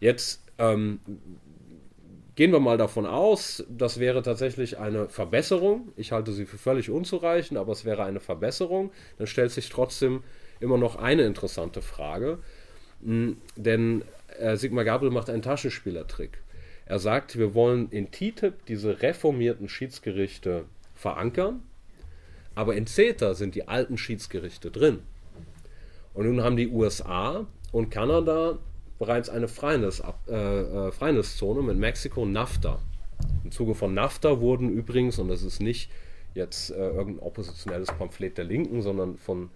[0.01, 1.01] Jetzt ähm,
[2.37, 5.93] gehen wir mal davon aus, das wäre tatsächlich eine Verbesserung.
[5.97, 8.93] Ich halte sie für völlig unzureichend, aber es wäre eine Verbesserung.
[9.19, 10.23] Dann stellt sich trotzdem
[10.61, 12.39] immer noch eine interessante Frage.
[13.03, 14.05] Hm, denn
[14.39, 16.44] äh, Sigmar Gabriel macht einen Taschenspielertrick.
[16.87, 21.63] Er sagt, wir wollen in TTIP diese reformierten Schiedsgerichte verankern,
[22.55, 25.01] aber in CETA sind die alten Schiedsgerichte drin.
[26.13, 28.59] Und nun haben die USA und Kanada
[28.99, 32.79] bereits eine Freinis, äh, äh, mit Mexiko, NAFTA.
[33.43, 35.91] Im Zuge von NAFTA wurden übrigens, und das ist nicht
[36.35, 39.51] jetzt äh, irgendein oppositionelles Pamphlet der Linken, sondern von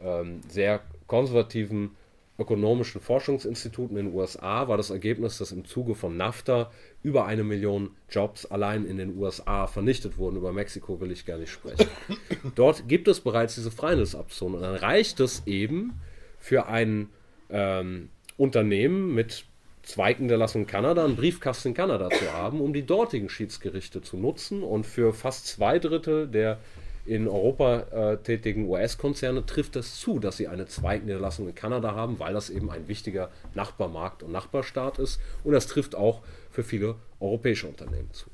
[0.00, 1.96] ähm, sehr konservativen
[2.38, 6.70] ökonomischen Forschungsinstituten in den USA war das Ergebnis, dass im Zuge von NAFTA
[7.02, 10.36] über eine Million Jobs allein in den USA vernichtet wurden.
[10.36, 11.88] Über Mexiko will ich gar nicht sprechen.
[12.56, 14.56] Dort gibt es bereits diese Freihandelsabzone.
[14.56, 16.00] Und dann reicht es eben
[16.40, 17.10] für einen
[17.50, 19.44] ähm, Unternehmen mit
[19.84, 24.64] Zweigniederlassung in Kanada einen Briefkasten in Kanada zu haben, um die dortigen Schiedsgerichte zu nutzen.
[24.64, 26.58] Und für fast zwei Drittel der
[27.06, 32.18] in Europa äh, tätigen US-Konzerne trifft es zu, dass sie eine Zweigniederlassung in Kanada haben,
[32.18, 35.20] weil das eben ein wichtiger Nachbarmarkt und Nachbarstaat ist.
[35.42, 38.26] Und das trifft auch für viele europäische Unternehmen zu.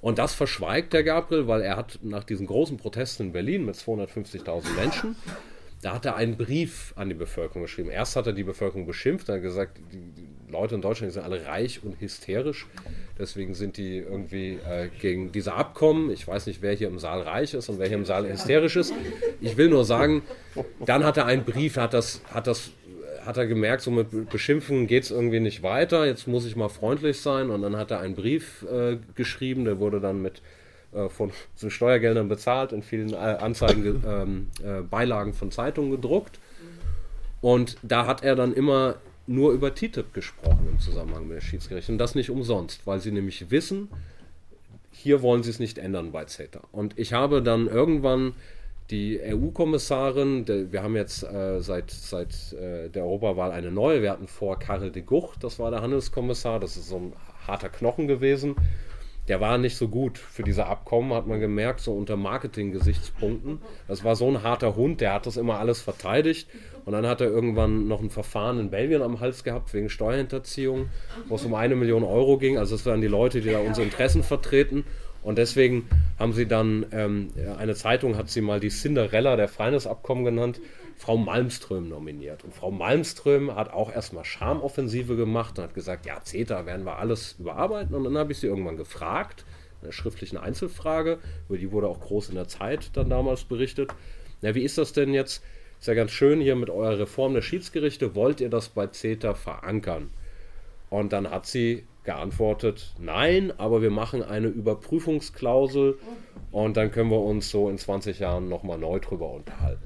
[0.00, 3.74] Und das verschweigt der Gabriel, weil er hat nach diesen großen Protesten in Berlin mit
[3.74, 5.16] 250.000 Menschen
[5.82, 7.90] da hat er einen Brief an die Bevölkerung geschrieben.
[7.90, 10.12] Erst hat er die Bevölkerung beschimpft, hat gesagt, die
[10.50, 12.66] Leute in Deutschland sind alle reich und hysterisch.
[13.18, 16.10] Deswegen sind die irgendwie äh, gegen diese Abkommen.
[16.10, 18.76] Ich weiß nicht, wer hier im Saal reich ist und wer hier im Saal hysterisch
[18.76, 18.92] ist.
[19.40, 20.22] Ich will nur sagen,
[20.84, 22.70] dann hat er einen Brief, hat das, hat das,
[23.24, 26.06] hat er gemerkt, so mit Beschimpfen geht es irgendwie nicht weiter.
[26.06, 27.50] Jetzt muss ich mal freundlich sein.
[27.50, 30.42] Und dann hat er einen Brief äh, geschrieben, der wurde dann mit
[30.92, 36.38] äh, von so Steuergeldern bezahlt, in vielen äh, Anzeigen, ähm, äh, Beilagen von Zeitungen gedruckt.
[37.40, 38.96] Und da hat er dann immer
[39.30, 41.92] nur über TTIP gesprochen im Zusammenhang mit der Schiedsgerichte.
[41.92, 43.88] Und das nicht umsonst, weil sie nämlich wissen,
[44.90, 46.62] hier wollen sie es nicht ändern bei CETA.
[46.72, 48.34] Und ich habe dann irgendwann
[48.90, 54.26] die EU-Kommissarin, wir haben jetzt äh, seit, seit äh, der Europawahl eine neue, wir hatten
[54.26, 57.12] vor Karel de Gucht, das war der Handelskommissar, das ist so ein
[57.46, 58.56] harter Knochen gewesen
[59.30, 63.60] der war nicht so gut für diese Abkommen, hat man gemerkt, so unter Marketing-Gesichtspunkten.
[63.86, 66.48] Das war so ein harter Hund, der hat das immer alles verteidigt.
[66.84, 70.88] Und dann hat er irgendwann noch ein Verfahren in Belgien am Hals gehabt wegen Steuerhinterziehung,
[71.28, 72.58] wo es um eine Million Euro ging.
[72.58, 74.84] Also es waren die Leute, die da unsere Interessen vertreten.
[75.22, 75.88] Und deswegen
[76.18, 80.60] haben sie dann, ähm, eine Zeitung hat sie mal die Cinderella der Freihandelsabkommen genannt,
[80.96, 82.44] Frau Malmström nominiert.
[82.44, 86.98] Und Frau Malmström hat auch erstmal Schamoffensive gemacht und hat gesagt, ja, CETA werden wir
[86.98, 87.94] alles überarbeiten.
[87.94, 89.44] Und dann habe ich sie irgendwann gefragt,
[89.80, 93.90] in einer schriftlichen Einzelfrage, über die wurde auch groß in der Zeit dann damals berichtet.
[94.42, 95.42] Na, wie ist das denn jetzt?
[95.80, 98.14] Ist ja ganz schön hier mit eurer Reform der Schiedsgerichte.
[98.14, 100.10] Wollt ihr das bei CETA verankern?
[100.90, 105.98] Und dann hat sie geantwortet, nein, aber wir machen eine Überprüfungsklausel
[106.52, 109.82] und dann können wir uns so in 20 Jahren nochmal neu drüber unterhalten.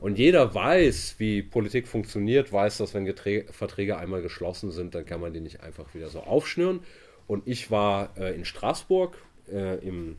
[0.00, 5.04] Und jeder weiß, wie Politik funktioniert, weiß, dass wenn Geträ Verträge einmal geschlossen sind, dann
[5.04, 6.80] kann man die nicht einfach wieder so aufschnüren.
[7.26, 9.18] Und ich war äh, in Straßburg
[9.52, 10.16] äh, im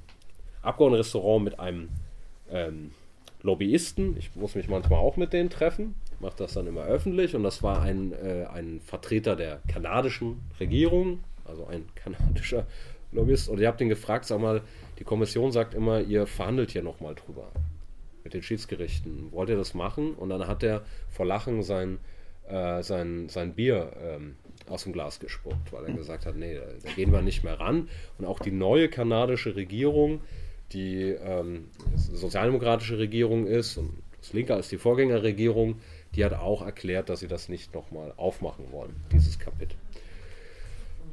[0.62, 1.90] Abgeordnetenrestaurant mit einem
[2.52, 2.92] ähm,
[3.42, 4.18] Lobbyisten.
[4.18, 7.36] Ich muss mich manchmal auch mit denen treffen, mache das dann immer öffentlich.
[7.36, 12.66] Und das war ein, äh, ein Vertreter der kanadischen Regierung, also ein kanadischer
[13.12, 13.50] Lobbyist.
[13.50, 14.62] Und ich habe den gefragt, sag mal,
[15.00, 17.52] die Kommission sagt immer, ihr verhandelt hier nochmal drüber
[18.24, 19.32] mit den Schiedsgerichten.
[19.32, 20.14] Wollt ihr das machen?
[20.14, 22.00] Und dann hat er vor Lachen sein,
[22.48, 24.36] äh, sein, sein Bier ähm,
[24.68, 27.60] aus dem Glas gespuckt, weil er gesagt hat, nee, da, da, gehen wir nicht mehr
[27.60, 27.90] ran.
[28.18, 30.22] Und auch die neue kanadische Regierung,
[30.72, 35.80] die ähm, sozialdemokratische Regierung ist und das Linke als die Vorgängerregierung,
[36.16, 39.78] die hat auch erklärt, dass sie das nicht nochmal aufmachen wollen, dieses Kapitel.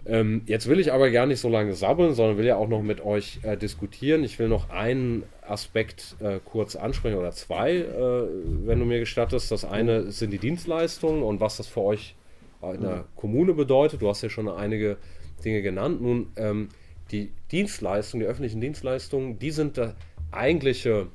[0.08, 2.82] Ähm, jetzt will ich aber gar nicht so lange sabbeln, sondern will ja auch noch
[2.82, 4.22] mit euch äh, diskutieren.
[4.22, 8.28] Ich will noch einen Aspekt äh, kurz ansprechen oder zwei, äh,
[8.66, 9.50] wenn du mir gestattest.
[9.50, 12.14] Das eine sind die Dienstleistungen und was das für euch
[12.62, 14.02] in der Kommune bedeutet.
[14.02, 14.96] Du hast ja schon einige
[15.44, 16.00] Dinge genannt.
[16.00, 16.68] Nun, ähm,
[17.10, 19.94] die Dienstleistungen, die öffentlichen Dienstleistungen, die sind der
[20.32, 21.08] eigentliche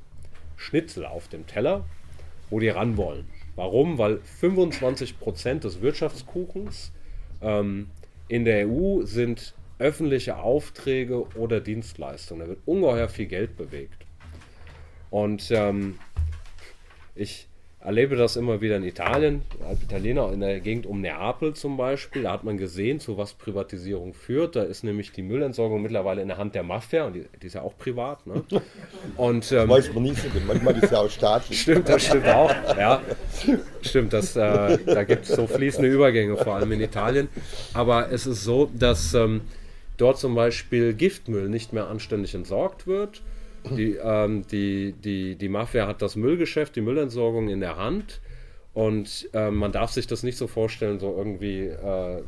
[0.56, 1.84] Schnitzel auf dem Teller,
[2.50, 3.26] wo die ran wollen.
[3.56, 3.98] Warum?
[3.98, 6.92] Weil 25% des Wirtschaftskuchens
[7.42, 7.90] ähm,
[8.28, 12.42] in der EU sind öffentliche Aufträge oder Dienstleistungen.
[12.42, 14.06] Da wird ungeheuer viel Geld bewegt.
[15.10, 15.98] Und ähm,
[17.14, 17.48] ich
[17.84, 22.22] erlebe das immer wieder in Italien, als Italiener in der Gegend um Neapel zum Beispiel.
[22.22, 24.56] Da hat man gesehen, zu was Privatisierung führt.
[24.56, 27.54] Da ist nämlich die Müllentsorgung mittlerweile in der Hand der Mafia und die, die ist
[27.54, 28.26] ja auch privat.
[28.26, 28.44] Ne?
[29.16, 30.42] Und, ähm, das weiß man nicht so gut.
[30.46, 31.60] Manchmal ist ja auch staatlich.
[31.60, 32.50] Stimmt, das stimmt auch.
[32.76, 33.02] Ja,
[33.82, 37.28] stimmt, das, äh, da gibt es so fließende Übergänge, vor allem in Italien.
[37.74, 39.42] Aber es ist so, dass ähm,
[39.96, 43.22] dort zum Beispiel Giftmüll nicht mehr anständig entsorgt wird
[43.70, 48.20] die, ähm, die, die, die Mafia hat das Müllgeschäft, die Müllentsorgung in der Hand.
[48.74, 52.22] Und äh, man darf sich das nicht so vorstellen, so irgendwie äh,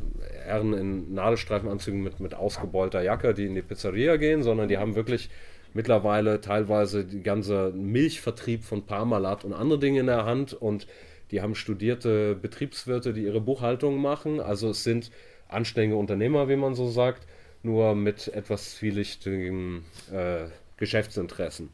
[0.44, 4.94] Herren in Nadelstreifenanzügen mit, mit ausgebeulter Jacke, die in die Pizzeria gehen, sondern die haben
[4.94, 5.30] wirklich
[5.72, 10.86] mittlerweile teilweise die ganze Milchvertrieb von Parmalat und andere Dinge in der Hand und
[11.30, 14.38] die haben studierte Betriebswirte, die ihre Buchhaltung machen.
[14.38, 15.10] Also es sind
[15.48, 17.26] anständige Unternehmer, wie man so sagt,
[17.62, 20.44] nur mit etwas zwielichtigem äh,
[20.76, 21.68] Geschäftsinteressen.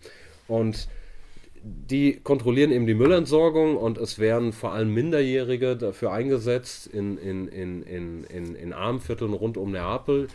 [0.48, 0.88] Und
[1.62, 7.48] die kontrollieren eben die Müllentsorgung und es werden vor allem Minderjährige dafür eingesetzt, in, in,
[7.48, 10.28] in, in, in, in Armvierteln rund um Neapel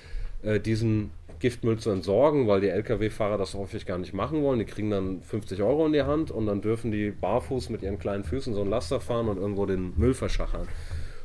[0.43, 4.59] äh, diesen Giftmüll zu entsorgen, weil die Lkw-Fahrer das häufig gar nicht machen wollen.
[4.59, 7.99] Die kriegen dann 50 Euro in die Hand und dann dürfen die barfuß mit ihren
[7.99, 10.67] kleinen Füßen so einen Laster fahren und irgendwo den Müll verschachern.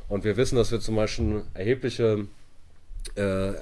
[0.09, 2.27] Und wir wissen, dass wir zum Beispiel erhebliche
[3.15, 3.53] äh, äh,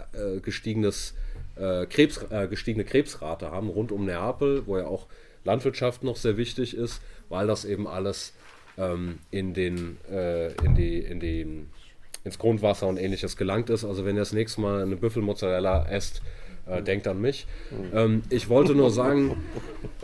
[0.42, 1.14] gestiegenes
[1.60, 5.08] äh, Krebs, äh, gestiegene Krebsrate haben rund um Neapel, wo ja auch
[5.44, 8.34] Landwirtschaft noch sehr wichtig ist, weil das eben alles
[8.78, 11.70] ähm, in den, äh, in die, in den,
[12.24, 13.86] ins Grundwasser und ähnliches gelangt ist.
[13.86, 16.22] Also wenn ihr das nächste Mal eine Büffelmozzarella esst,
[16.70, 17.48] äh, denkt an mich.
[17.94, 19.38] Ähm, ich wollte nur sagen,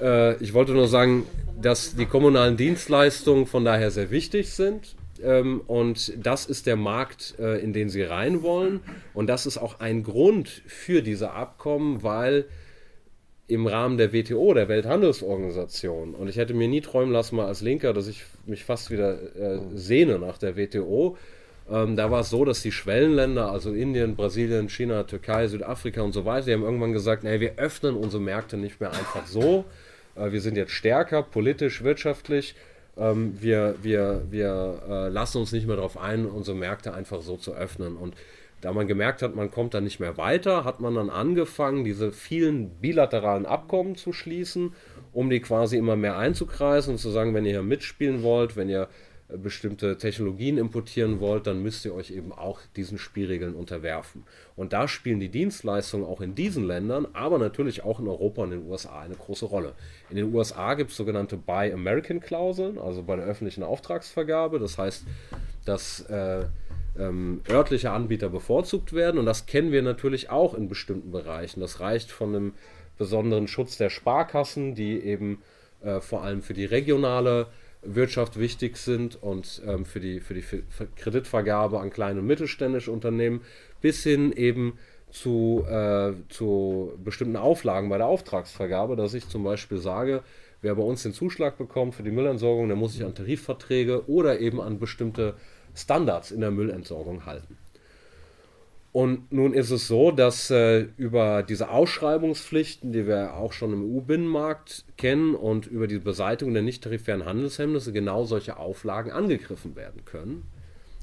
[0.01, 1.25] äh, ich wollte nur sagen,
[1.61, 4.95] dass die kommunalen Dienstleistungen von daher sehr wichtig sind.
[5.25, 8.81] Ähm, und das ist der Markt, äh, in den sie rein wollen.
[9.13, 12.45] Und das ist auch ein Grund für diese Abkommen, weil
[13.47, 17.61] im Rahmen der WTO, der Welthandelsorganisation, und ich hätte mir nie träumen lassen, mal als
[17.61, 21.17] Linker, dass ich mich fast wieder äh, sehne nach der WTO.
[21.71, 26.13] Ähm, da war es so, dass die Schwellenländer, also Indien, Brasilien, China, Türkei, Südafrika und
[26.13, 29.65] so weiter, die haben irgendwann gesagt, nee, wir öffnen unsere Märkte nicht mehr einfach so.
[30.15, 32.55] Äh, wir sind jetzt stärker, politisch, wirtschaftlich
[32.97, 37.37] ähm, wir wir, wir äh, lassen uns nicht mehr darauf ein, unsere Märkte einfach so
[37.37, 37.97] zu öffnen.
[37.97, 38.15] Und
[38.61, 42.11] da man gemerkt hat, man kommt da nicht mehr weiter, hat man dann angefangen, diese
[42.11, 44.73] vielen bilateralen Abkommen zu schließen,
[45.13, 48.69] um die quasi immer mehr einzukreisen und zu sagen, wenn ihr hier mitspielen wollt, wenn
[48.69, 48.87] ihr
[49.27, 54.23] bestimmte Technologien importieren wollt, dann müsst ihr euch eben auch diesen Spielregeln unterwerfen.
[54.55, 58.51] Und da spielen die Dienstleistungen auch in diesen Ländern, aber natürlich auch in Europa und
[58.51, 59.73] den USA eine große Rolle.
[60.11, 64.59] In den USA gibt es sogenannte Buy American Klauseln, also bei der öffentlichen Auftragsvergabe.
[64.59, 65.05] Das heißt,
[65.65, 66.45] dass äh,
[66.97, 71.61] ähm, örtliche Anbieter bevorzugt werden und das kennen wir natürlich auch in bestimmten Bereichen.
[71.61, 72.53] Das reicht von einem
[72.99, 75.41] besonderen Schutz der Sparkassen, die eben
[75.83, 77.47] äh, vor allem für die regionale
[77.85, 80.43] Wirtschaft wichtig sind und ähm, für die, für die
[80.95, 83.41] Kreditvergabe an kleine und mittelständische Unternehmen
[83.81, 84.77] bis hin eben
[85.11, 90.23] zu, äh, zu bestimmten Auflagen bei der Auftragsvergabe, dass ich zum Beispiel sage,
[90.61, 94.39] wer bei uns den Zuschlag bekommt für die Müllentsorgung, der muss sich an Tarifverträge oder
[94.39, 95.35] eben an bestimmte
[95.75, 97.57] Standards in der Müllentsorgung halten.
[98.95, 103.83] Und nun ist es so, dass äh, über diese Ausschreibungspflichten, die wir auch schon im
[103.83, 110.05] EU-Binnenmarkt kennen, und über die Beseitigung der nicht tarifären Handelshemmnisse genau solche Auflagen angegriffen werden
[110.05, 110.43] können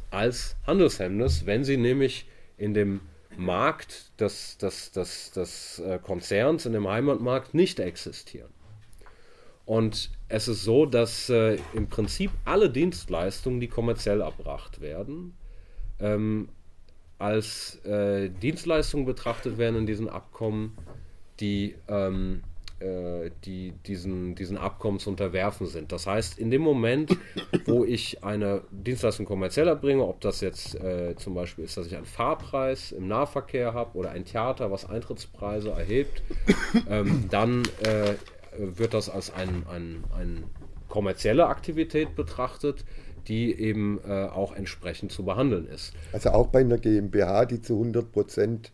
[0.09, 2.27] als Handelshemmnis, wenn sie nämlich
[2.57, 3.03] in dem
[3.37, 8.55] Markt des, des, des, des äh, Konzerns, in dem Heimatmarkt nicht existieren.
[9.67, 15.37] Und es ist so, dass äh, im Prinzip alle Dienstleistungen, die kommerziell erbracht werden,
[16.01, 16.49] ähm,
[17.23, 20.77] als äh, Dienstleistungen betrachtet werden in diesen Abkommen,
[21.39, 22.43] die, ähm,
[22.81, 25.93] äh, die diesen, diesen Abkommen zu unterwerfen sind.
[25.93, 27.17] Das heißt, in dem Moment,
[27.67, 31.95] wo ich eine Dienstleistung kommerziell erbringe, ob das jetzt äh, zum Beispiel ist, dass ich
[31.95, 36.23] einen Fahrpreis im Nahverkehr habe oder ein Theater, was Eintrittspreise erhebt,
[36.91, 38.15] ähm, dann äh,
[38.59, 40.45] wird das als ein, ein, ein
[40.89, 42.85] kommerzielle Aktivität betrachtet
[43.29, 45.95] die eben äh, auch entsprechend zu behandeln ist.
[46.13, 48.73] Also auch bei einer GmbH, die zu 100 Prozent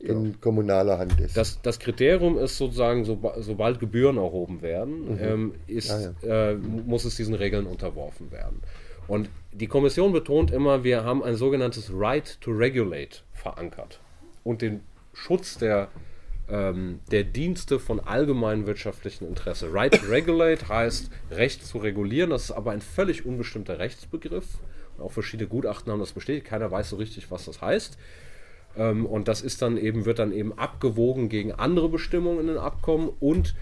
[0.00, 0.32] in ja.
[0.40, 1.36] kommunaler Hand ist.
[1.36, 5.18] Das, das Kriterium ist sozusagen, so, sobald Gebühren erhoben werden, mhm.
[5.20, 6.50] ähm, ist, ah, ja.
[6.50, 8.62] äh, muss es diesen Regeln unterworfen werden.
[9.08, 14.00] Und die Kommission betont immer, wir haben ein sogenanntes Right to Regulate verankert
[14.44, 14.80] und den
[15.12, 15.88] Schutz der
[16.50, 19.72] ähm, der Dienste von allgemeinem wirtschaftlichen Interesse.
[19.72, 24.46] Right to regulate heißt Recht zu regulieren, das ist aber ein völlig unbestimmter Rechtsbegriff.
[24.98, 27.96] Auch verschiedene Gutachten haben das bestätigt, keiner weiß so richtig, was das heißt.
[28.76, 32.58] Ähm, und das ist dann eben, wird dann eben abgewogen gegen andere Bestimmungen in den
[32.58, 33.54] Abkommen und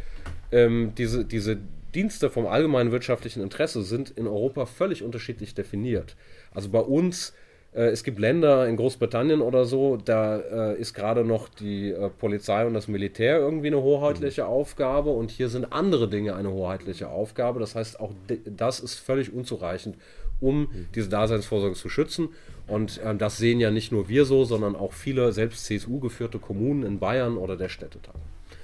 [0.50, 1.58] ähm, diese, diese
[1.94, 6.16] Dienste vom allgemeinen wirtschaftlichen Interesse sind in Europa völlig unterschiedlich definiert.
[6.52, 7.32] Also bei uns
[7.72, 12.66] es gibt Länder in Großbritannien oder so, da äh, ist gerade noch die äh, Polizei
[12.66, 14.48] und das Militär irgendwie eine hoheitliche mhm.
[14.48, 17.60] Aufgabe und hier sind andere Dinge eine hoheitliche Aufgabe.
[17.60, 18.12] Das heißt, auch
[18.46, 19.96] das ist völlig unzureichend,
[20.40, 20.88] um mhm.
[20.94, 22.30] diese Daseinsvorsorge zu schützen.
[22.66, 26.84] Und äh, das sehen ja nicht nur wir so, sondern auch viele selbst CSU-geführte Kommunen
[26.84, 28.14] in Bayern oder der Städtetag.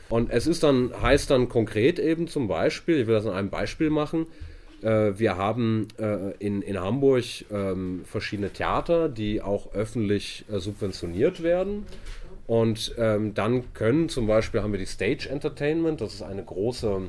[0.08, 3.50] Und es ist dann, heißt dann konkret eben zum Beispiel, ich will das an einem
[3.50, 4.53] Beispiel machen, äh,
[4.84, 11.86] wir haben äh, in, in Hamburg ähm, verschiedene Theater, die auch öffentlich äh, subventioniert werden.
[12.46, 17.00] Und ähm, dann können zum Beispiel haben wir die Stage Entertainment, das ist eine große,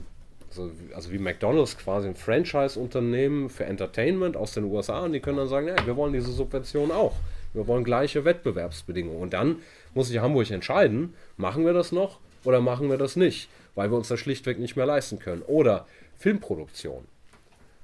[0.49, 5.37] also, also wie McDonalds quasi ein Franchise-Unternehmen für Entertainment aus den USA und die können
[5.37, 7.15] dann sagen, ja, wir wollen diese Subvention auch.
[7.53, 9.21] Wir wollen gleiche Wettbewerbsbedingungen.
[9.21, 9.57] Und dann
[9.93, 13.97] muss sich Hamburg entscheiden, machen wir das noch oder machen wir das nicht, weil wir
[13.97, 15.41] uns das schlichtweg nicht mehr leisten können.
[15.41, 15.85] Oder
[16.17, 17.05] Filmproduktion.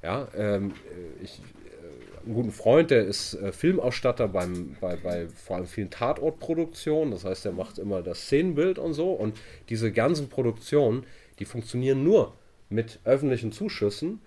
[0.04, 5.28] Ja, ähm, äh, ich, äh, einen guten Freund, der ist äh, Filmausstatter beim, bei, bei
[5.28, 7.12] vor allem vielen Tatortproduktionen.
[7.12, 9.12] Das heißt, er macht immer das Szenenbild und so.
[9.12, 9.38] Und
[9.70, 11.06] diese ganzen Produktionen,
[11.40, 12.34] die funktionieren nur
[12.70, 14.22] mit öffentlichen Zuschüssen.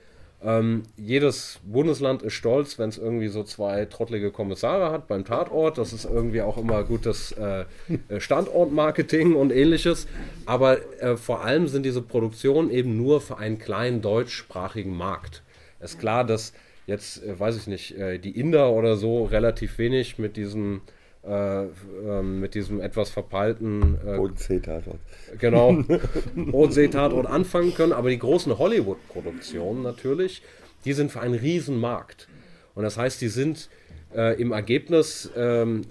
[0.44, 5.78] Ähm, jedes Bundesland ist stolz, wenn es irgendwie so zwei trottlige Kommissare hat beim Tatort.
[5.78, 7.64] Das ist irgendwie auch immer gutes äh,
[8.18, 10.06] Standortmarketing und ähnliches.
[10.46, 15.43] Aber äh, vor allem sind diese Produktionen eben nur für einen kleinen deutschsprachigen Markt
[15.84, 16.52] ist klar, dass
[16.86, 20.82] jetzt, äh, weiß ich nicht, äh, die Inder oder so relativ wenig mit diesem
[21.26, 24.98] äh, äh, mit diesem etwas verpeilten äh, Bodensee-Tatort.
[25.38, 25.72] Genau,
[26.34, 30.42] Bodensee-Tatort anfangen können, aber die großen Hollywood-Produktionen natürlich,
[30.84, 32.28] die sind für einen Riesenmarkt.
[32.74, 33.70] Und das heißt, die sind
[34.14, 35.86] äh, im Ergebnis ähm,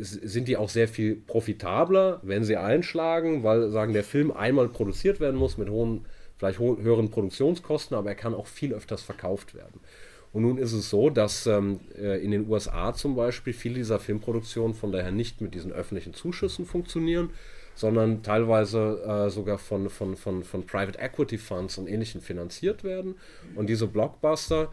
[0.00, 5.20] sind die auch sehr viel profitabler, wenn sie einschlagen, weil sagen, der Film einmal produziert
[5.20, 6.06] werden muss mit hohen
[6.40, 9.78] vielleicht höheren Produktionskosten, aber er kann auch viel öfters verkauft werden.
[10.32, 13.98] Und nun ist es so, dass ähm, äh, in den USA zum Beispiel viele dieser
[13.98, 17.30] Filmproduktionen von daher nicht mit diesen öffentlichen Zuschüssen funktionieren,
[17.74, 23.16] sondern teilweise äh, sogar von, von, von, von Private Equity Funds und ähnlichen finanziert werden.
[23.54, 24.70] Und diese Blockbuster,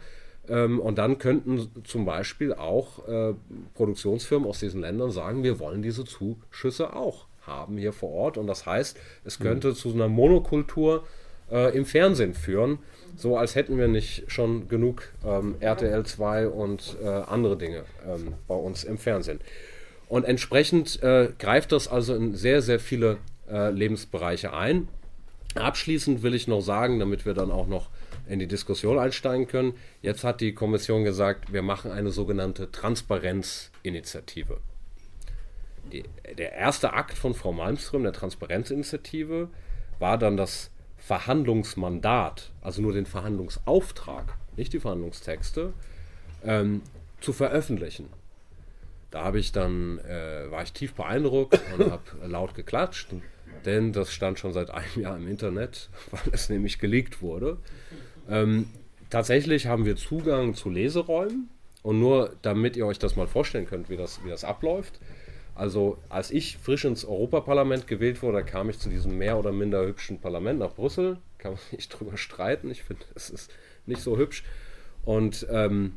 [0.48, 3.34] ähm, und dann könnten zum Beispiel auch äh,
[3.74, 8.38] Produktionsfirmen aus diesen Ländern sagen, wir wollen diese Zuschüsse auch haben hier vor Ort.
[8.38, 9.74] Und das heißt, es könnte mhm.
[9.74, 11.04] zu einer Monokultur
[11.50, 12.78] äh, im Fernsehen führen.
[13.16, 18.34] So als hätten wir nicht schon genug ähm, RTL 2 und äh, andere Dinge ähm,
[18.46, 19.40] bei uns im Fernsehen.
[20.08, 23.18] Und entsprechend äh, greift das also in sehr, sehr viele
[23.50, 24.88] äh, Lebensbereiche ein.
[25.54, 27.88] Abschließend will ich noch sagen, damit wir dann auch noch
[28.28, 29.74] in die Diskussion einsteigen können.
[30.02, 34.58] Jetzt hat die Kommission gesagt, wir machen eine sogenannte Transparenzinitiative.
[36.36, 39.48] Der erste Akt von Frau Malmström, der Transparenzinitiative,
[39.98, 45.72] war dann das Verhandlungsmandat, also nur den Verhandlungsauftrag, nicht die Verhandlungstexte,
[46.44, 46.82] ähm,
[47.20, 48.08] zu veröffentlichen.
[49.10, 53.08] Da habe ich dann, äh, war ich tief beeindruckt und habe laut geklatscht,
[53.64, 57.56] denn das stand schon seit einem Jahr im Internet, weil es nämlich geleakt wurde.
[58.28, 58.68] Ähm,
[59.08, 61.48] tatsächlich haben wir Zugang zu Leseräumen
[61.82, 65.00] und nur damit ihr euch das mal vorstellen könnt, wie das, wie das abläuft.
[65.58, 69.84] Also als ich frisch ins Europaparlament gewählt wurde, kam ich zu diesem mehr oder minder
[69.84, 71.18] hübschen Parlament nach Brüssel.
[71.38, 72.70] Kann man nicht drüber streiten.
[72.70, 73.50] Ich finde, es ist
[73.84, 74.44] nicht so hübsch.
[75.04, 75.94] Und ähm,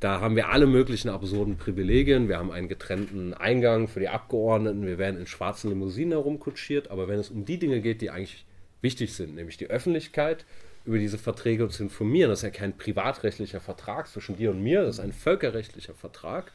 [0.00, 2.28] da haben wir alle möglichen absurden Privilegien.
[2.28, 4.84] Wir haben einen getrennten Eingang für die Abgeordneten.
[4.84, 6.90] Wir werden in schwarzen Limousinen herumkutschiert.
[6.90, 8.44] Aber wenn es um die Dinge geht, die eigentlich
[8.80, 10.44] wichtig sind, nämlich die Öffentlichkeit
[10.84, 14.82] über diese Verträge zu informieren, das ist ja kein privatrechtlicher Vertrag zwischen dir und mir,
[14.82, 16.50] das ist ein völkerrechtlicher Vertrag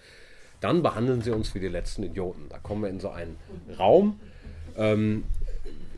[0.62, 2.48] dann behandeln sie uns wie die letzten Idioten.
[2.50, 3.38] Da kommen wir in so einen
[3.78, 4.20] Raum.
[4.78, 5.24] Ähm,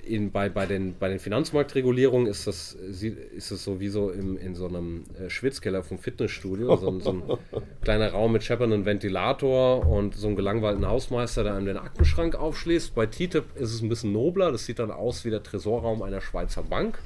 [0.04, 4.38] in, bei, bei, den, bei den Finanzmarktregulierungen ist das, ist das so wie so im,
[4.38, 6.76] in so einem äh, Schwitzkeller vom Fitnessstudio.
[6.76, 7.24] So, so ein
[7.82, 12.96] kleiner Raum mit schepperndem Ventilator und so einem gelangweilten Hausmeister, der einem den Aktenschrank aufschließt.
[12.96, 14.52] Bei TTIP ist es ein bisschen nobler.
[14.52, 17.00] Das sieht dann aus wie der Tresorraum einer Schweizer Bank.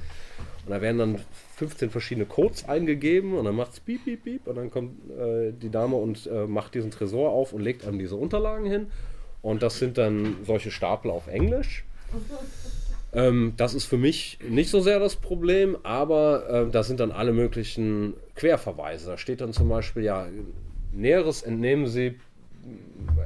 [0.65, 1.21] Und da werden dann
[1.55, 5.51] 15 verschiedene Codes eingegeben und dann macht es piep, piep, piep und dann kommt äh,
[5.51, 8.87] die Dame und äh, macht diesen Tresor auf und legt einem diese Unterlagen hin.
[9.41, 11.85] Und das sind dann solche Stapel auf Englisch.
[13.15, 17.13] Ähm, das ist für mich nicht so sehr das Problem, aber äh, da sind dann
[17.13, 19.07] alle möglichen Querverweise.
[19.07, 20.27] Da steht dann zum Beispiel, ja,
[20.91, 22.15] Näheres entnehmen Sie,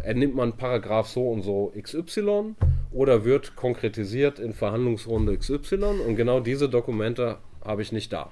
[0.04, 2.56] entnimmt man Paragraph so und so XY
[2.92, 8.30] oder wird konkretisiert in Verhandlungsrunde XY und genau diese Dokumente habe ich nicht da.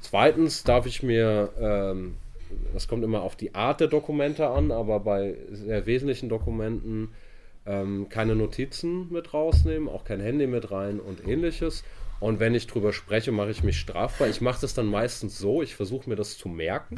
[0.00, 2.16] Zweitens darf ich mir, ähm,
[2.72, 7.10] das kommt immer auf die Art der Dokumente an, aber bei sehr wesentlichen Dokumenten
[7.66, 11.84] ähm, keine Notizen mit rausnehmen, auch kein Handy mit rein und ähnliches.
[12.20, 14.28] Und wenn ich drüber spreche, mache ich mich strafbar.
[14.28, 16.96] Ich mache das dann meistens so, ich versuche mir das zu merken.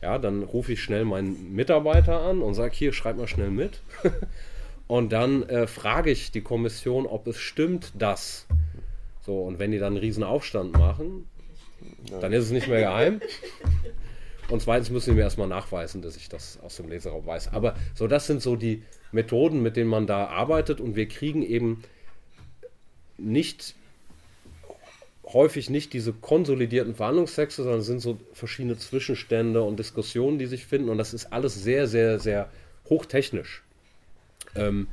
[0.00, 3.80] Ja, dann rufe ich schnell meinen Mitarbeiter an und sage, hier, schreib mal schnell mit.
[4.92, 8.46] und dann äh, frage ich die Kommission, ob es stimmt, dass.
[9.22, 11.26] So, und wenn die dann einen riesen Aufstand machen,
[12.20, 13.22] dann ist es nicht mehr geheim.
[14.50, 17.54] Und zweitens müssen sie mir erstmal nachweisen, dass ich das aus dem Leseraum weiß.
[17.54, 18.82] Aber so, das sind so die
[19.12, 21.82] Methoden, mit denen man da arbeitet und wir kriegen eben
[23.16, 23.74] nicht
[25.24, 30.66] häufig nicht diese konsolidierten Verhandlungstexte, sondern es sind so verschiedene Zwischenstände und Diskussionen, die sich
[30.66, 32.50] finden und das ist alles sehr, sehr, sehr
[32.90, 33.62] hochtechnisch.
[34.54, 34.88] Ähm,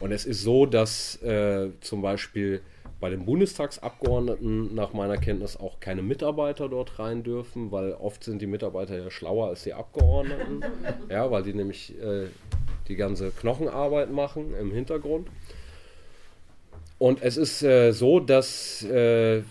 [0.00, 2.60] und es ist so, dass äh, zum Beispiel
[3.02, 8.40] bei den Bundestagsabgeordneten nach meiner Kenntnis auch keine Mitarbeiter dort rein dürfen, weil oft sind
[8.40, 10.60] die Mitarbeiter ja schlauer als die Abgeordneten,
[11.08, 12.28] ja, weil die nämlich äh,
[12.88, 15.28] die ganze Knochenarbeit machen im Hintergrund.
[17.02, 19.42] Und es ist äh, so, dass äh, äh,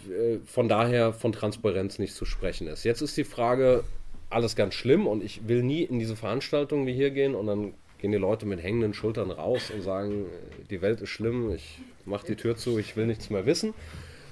[0.45, 2.86] von daher von Transparenz nicht zu sprechen ist.
[2.86, 3.84] Jetzt ist die Frage,
[4.30, 7.74] alles ganz schlimm und ich will nie in diese Veranstaltungen wie hier gehen und dann
[8.02, 10.26] gehen die Leute mit hängenden Schultern raus und sagen,
[10.70, 13.74] die Welt ist schlimm, ich mache die Tür zu, ich will nichts mehr wissen.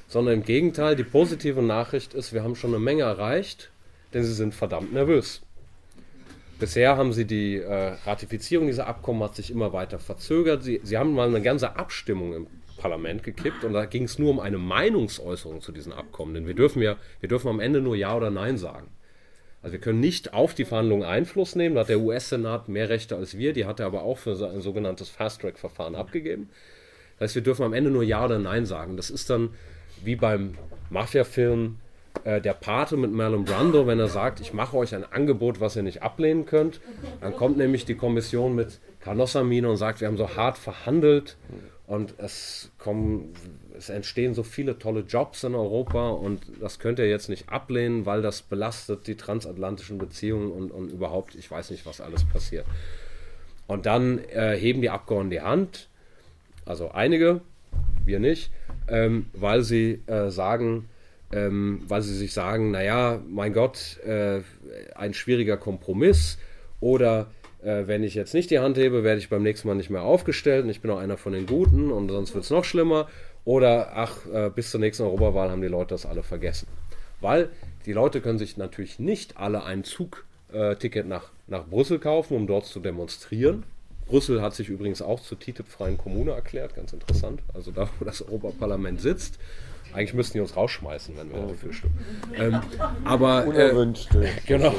[0.08, 3.70] Sondern im Gegenteil, die positive Nachricht ist, wir haben schon eine Menge erreicht,
[4.14, 5.42] denn sie sind verdammt nervös.
[6.60, 10.64] Bisher haben sie die äh, Ratifizierung dieser Abkommen hat sich immer weiter verzögert.
[10.64, 12.48] Sie, sie haben mal eine ganze Abstimmung im
[12.78, 16.34] Parlament gekippt und da ging es nur um eine Meinungsäußerung zu diesen Abkommen.
[16.34, 18.88] Denn wir dürfen ja, wir dürfen am Ende nur Ja oder Nein sagen.
[19.62, 21.76] Also wir können nicht auf die Verhandlungen Einfluss nehmen.
[21.76, 23.54] Da hat der US-Senat mehr Rechte als wir.
[23.54, 26.50] Die hat er aber auch für ein sogenanntes Fast-Track-Verfahren abgegeben.
[27.18, 28.96] Das heißt, wir dürfen am Ende nur Ja oder Nein sagen.
[28.96, 29.50] Das ist dann
[30.04, 30.56] wie beim
[30.90, 31.78] Mafia-Film
[32.24, 35.76] äh, Der Pate mit Marlon Brando, wenn er sagt, ich mache euch ein Angebot, was
[35.76, 36.80] ihr nicht ablehnen könnt.
[37.20, 41.38] Dann kommt nämlich die Kommission mit Canossamine und sagt, wir haben so hart verhandelt
[41.86, 43.34] und es kommen
[43.80, 48.06] es entstehen so viele tolle Jobs in Europa und das könnt ihr jetzt nicht ablehnen,
[48.06, 52.66] weil das belastet die transatlantischen Beziehungen und, und überhaupt, ich weiß nicht, was alles passiert.
[53.68, 55.88] Und dann äh, heben die Abgeordneten die Hand,
[56.66, 57.40] also einige,
[58.04, 58.52] wir nicht,
[58.90, 60.90] ähm, weil sie äh, sagen,
[61.32, 64.42] ähm, weil sie sich sagen, naja, mein Gott, äh,
[64.96, 66.38] ein schwieriger Kompromiss
[66.82, 67.28] oder
[67.64, 70.04] äh, wenn ich jetzt nicht die Hand hebe, werde ich beim nächsten Mal nicht mehr
[70.04, 73.08] aufgestellt und ich bin auch einer von den Guten und sonst wird es noch schlimmer.
[73.46, 76.68] Oder ach, äh, bis zur nächsten Europawahl haben die Leute das alle vergessen.
[77.22, 77.50] Weil
[77.86, 82.66] die Leute können sich natürlich nicht alle ein Zugticket nach, nach Brüssel kaufen, um dort
[82.66, 83.64] zu demonstrieren.
[84.08, 87.42] Brüssel hat sich übrigens auch zur TTIP-freien Kommune erklärt, ganz interessant.
[87.54, 89.38] Also da, wo das Europaparlament sitzt.
[89.94, 91.98] Eigentlich müssten die uns rausschmeißen, wenn wir dafür stimmen.
[92.36, 92.62] Ähm,
[93.06, 94.14] aber, Unerwünscht.
[94.16, 94.74] Äh, genau.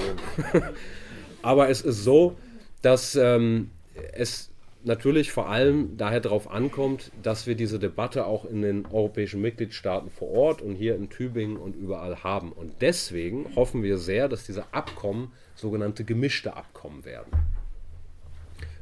[1.43, 2.37] aber es ist so,
[2.83, 3.71] dass ähm,
[4.13, 4.51] es
[4.83, 10.11] natürlich vor allem daher darauf ankommt, dass wir diese Debatte auch in den europäischen Mitgliedstaaten
[10.11, 12.53] vor Ort und hier in Tübingen und überall haben.
[12.53, 17.31] Und deswegen hoffen wir sehr, dass diese Abkommen sogenannte gemischte Abkommen werden.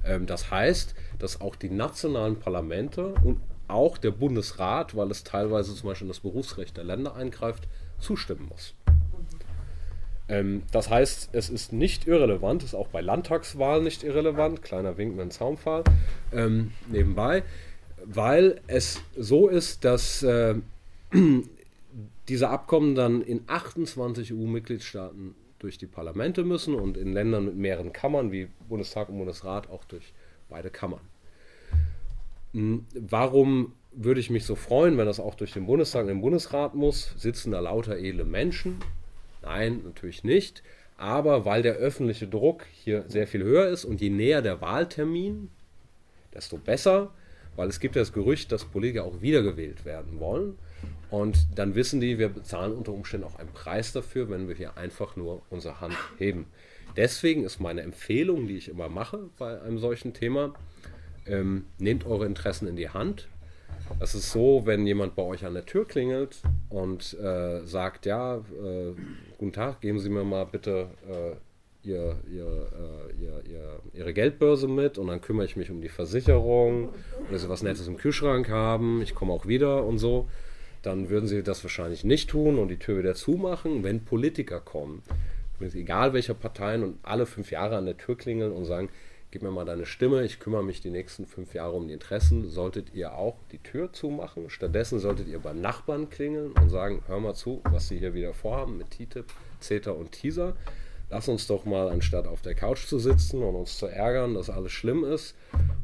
[0.04, 5.74] Ähm, das heißt, dass auch die nationalen Parlamente und auch der Bundesrat, weil es teilweise
[5.74, 7.68] zum Beispiel in das Berufsrecht der Länder eingreift,
[7.98, 8.74] zustimmen muss.
[10.28, 15.12] Ähm, das heißt, es ist nicht irrelevant, ist auch bei Landtagswahlen nicht irrelevant, kleiner Wink
[15.12, 15.84] mit dem Zaunpfahl
[16.32, 17.42] ähm, nebenbei,
[18.04, 20.54] weil es so ist, dass äh,
[22.28, 27.92] diese Abkommen dann in 28 EU-Mitgliedstaaten durch die Parlamente müssen und in Ländern mit mehreren
[27.92, 30.12] Kammern wie Bundestag und Bundesrat auch durch
[30.48, 31.00] beide Kammern.
[32.52, 36.20] Hm, warum würde ich mich so freuen, wenn das auch durch den Bundestag und den
[36.20, 37.14] Bundesrat muss?
[37.16, 38.78] Sitzen da lauter edle Menschen,
[39.42, 40.62] Nein, natürlich nicht.
[40.96, 45.50] Aber weil der öffentliche Druck hier sehr viel höher ist und je näher der Wahltermin,
[46.34, 47.12] desto besser,
[47.56, 50.58] weil es gibt ja das Gerücht, dass Politiker auch wiedergewählt werden wollen.
[51.10, 54.76] Und dann wissen die, wir bezahlen unter Umständen auch einen Preis dafür, wenn wir hier
[54.76, 56.46] einfach nur unsere Hand heben.
[56.96, 60.54] Deswegen ist meine Empfehlung, die ich immer mache bei einem solchen Thema,
[61.26, 63.28] ähm, nehmt eure Interessen in die Hand,
[64.00, 68.36] es ist so, wenn jemand bei euch an der Tür klingelt und äh, sagt, ja,
[68.36, 68.94] äh,
[69.38, 74.68] guten Tag, geben Sie mir mal bitte äh, ihr, ihr, äh, ihr, ihr, Ihre Geldbörse
[74.68, 76.90] mit und dann kümmere ich mich um die Versicherung
[77.28, 80.28] oder Sie was Nettes im Kühlschrank haben, ich komme auch wieder und so,
[80.82, 83.82] dann würden Sie das wahrscheinlich nicht tun und die Tür wieder zumachen.
[83.82, 85.02] Wenn Politiker kommen,
[85.60, 88.90] egal welcher Parteien und alle fünf Jahre an der Tür klingeln und sagen,
[89.30, 92.48] gib mir mal deine Stimme, ich kümmere mich die nächsten fünf Jahre um die Interessen,
[92.48, 94.48] solltet ihr auch die Tür zumachen.
[94.48, 98.32] Stattdessen solltet ihr beim Nachbarn klingeln und sagen, hör mal zu, was sie hier wieder
[98.32, 99.26] vorhaben mit TTIP,
[99.60, 100.56] CETA und Teaser.
[101.10, 104.50] Lass uns doch mal, anstatt auf der Couch zu sitzen und uns zu ärgern, dass
[104.50, 105.34] alles schlimm ist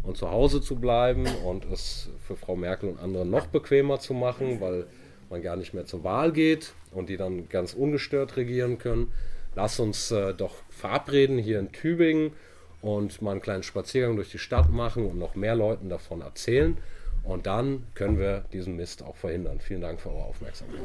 [0.03, 4.13] und zu Hause zu bleiben und es für Frau Merkel und andere noch bequemer zu
[4.13, 4.87] machen, weil
[5.31, 9.13] man gar nicht mehr zur Wahl geht und die dann ganz ungestört regieren können.
[9.55, 12.33] Lass uns äh, doch verabreden hier in Tübingen
[12.85, 16.77] und mal einen kleinen Spaziergang durch die Stadt machen und noch mehr Leuten davon erzählen.
[17.23, 19.59] Und dann können wir diesen Mist auch verhindern.
[19.59, 20.83] Vielen Dank für eure Aufmerksamkeit.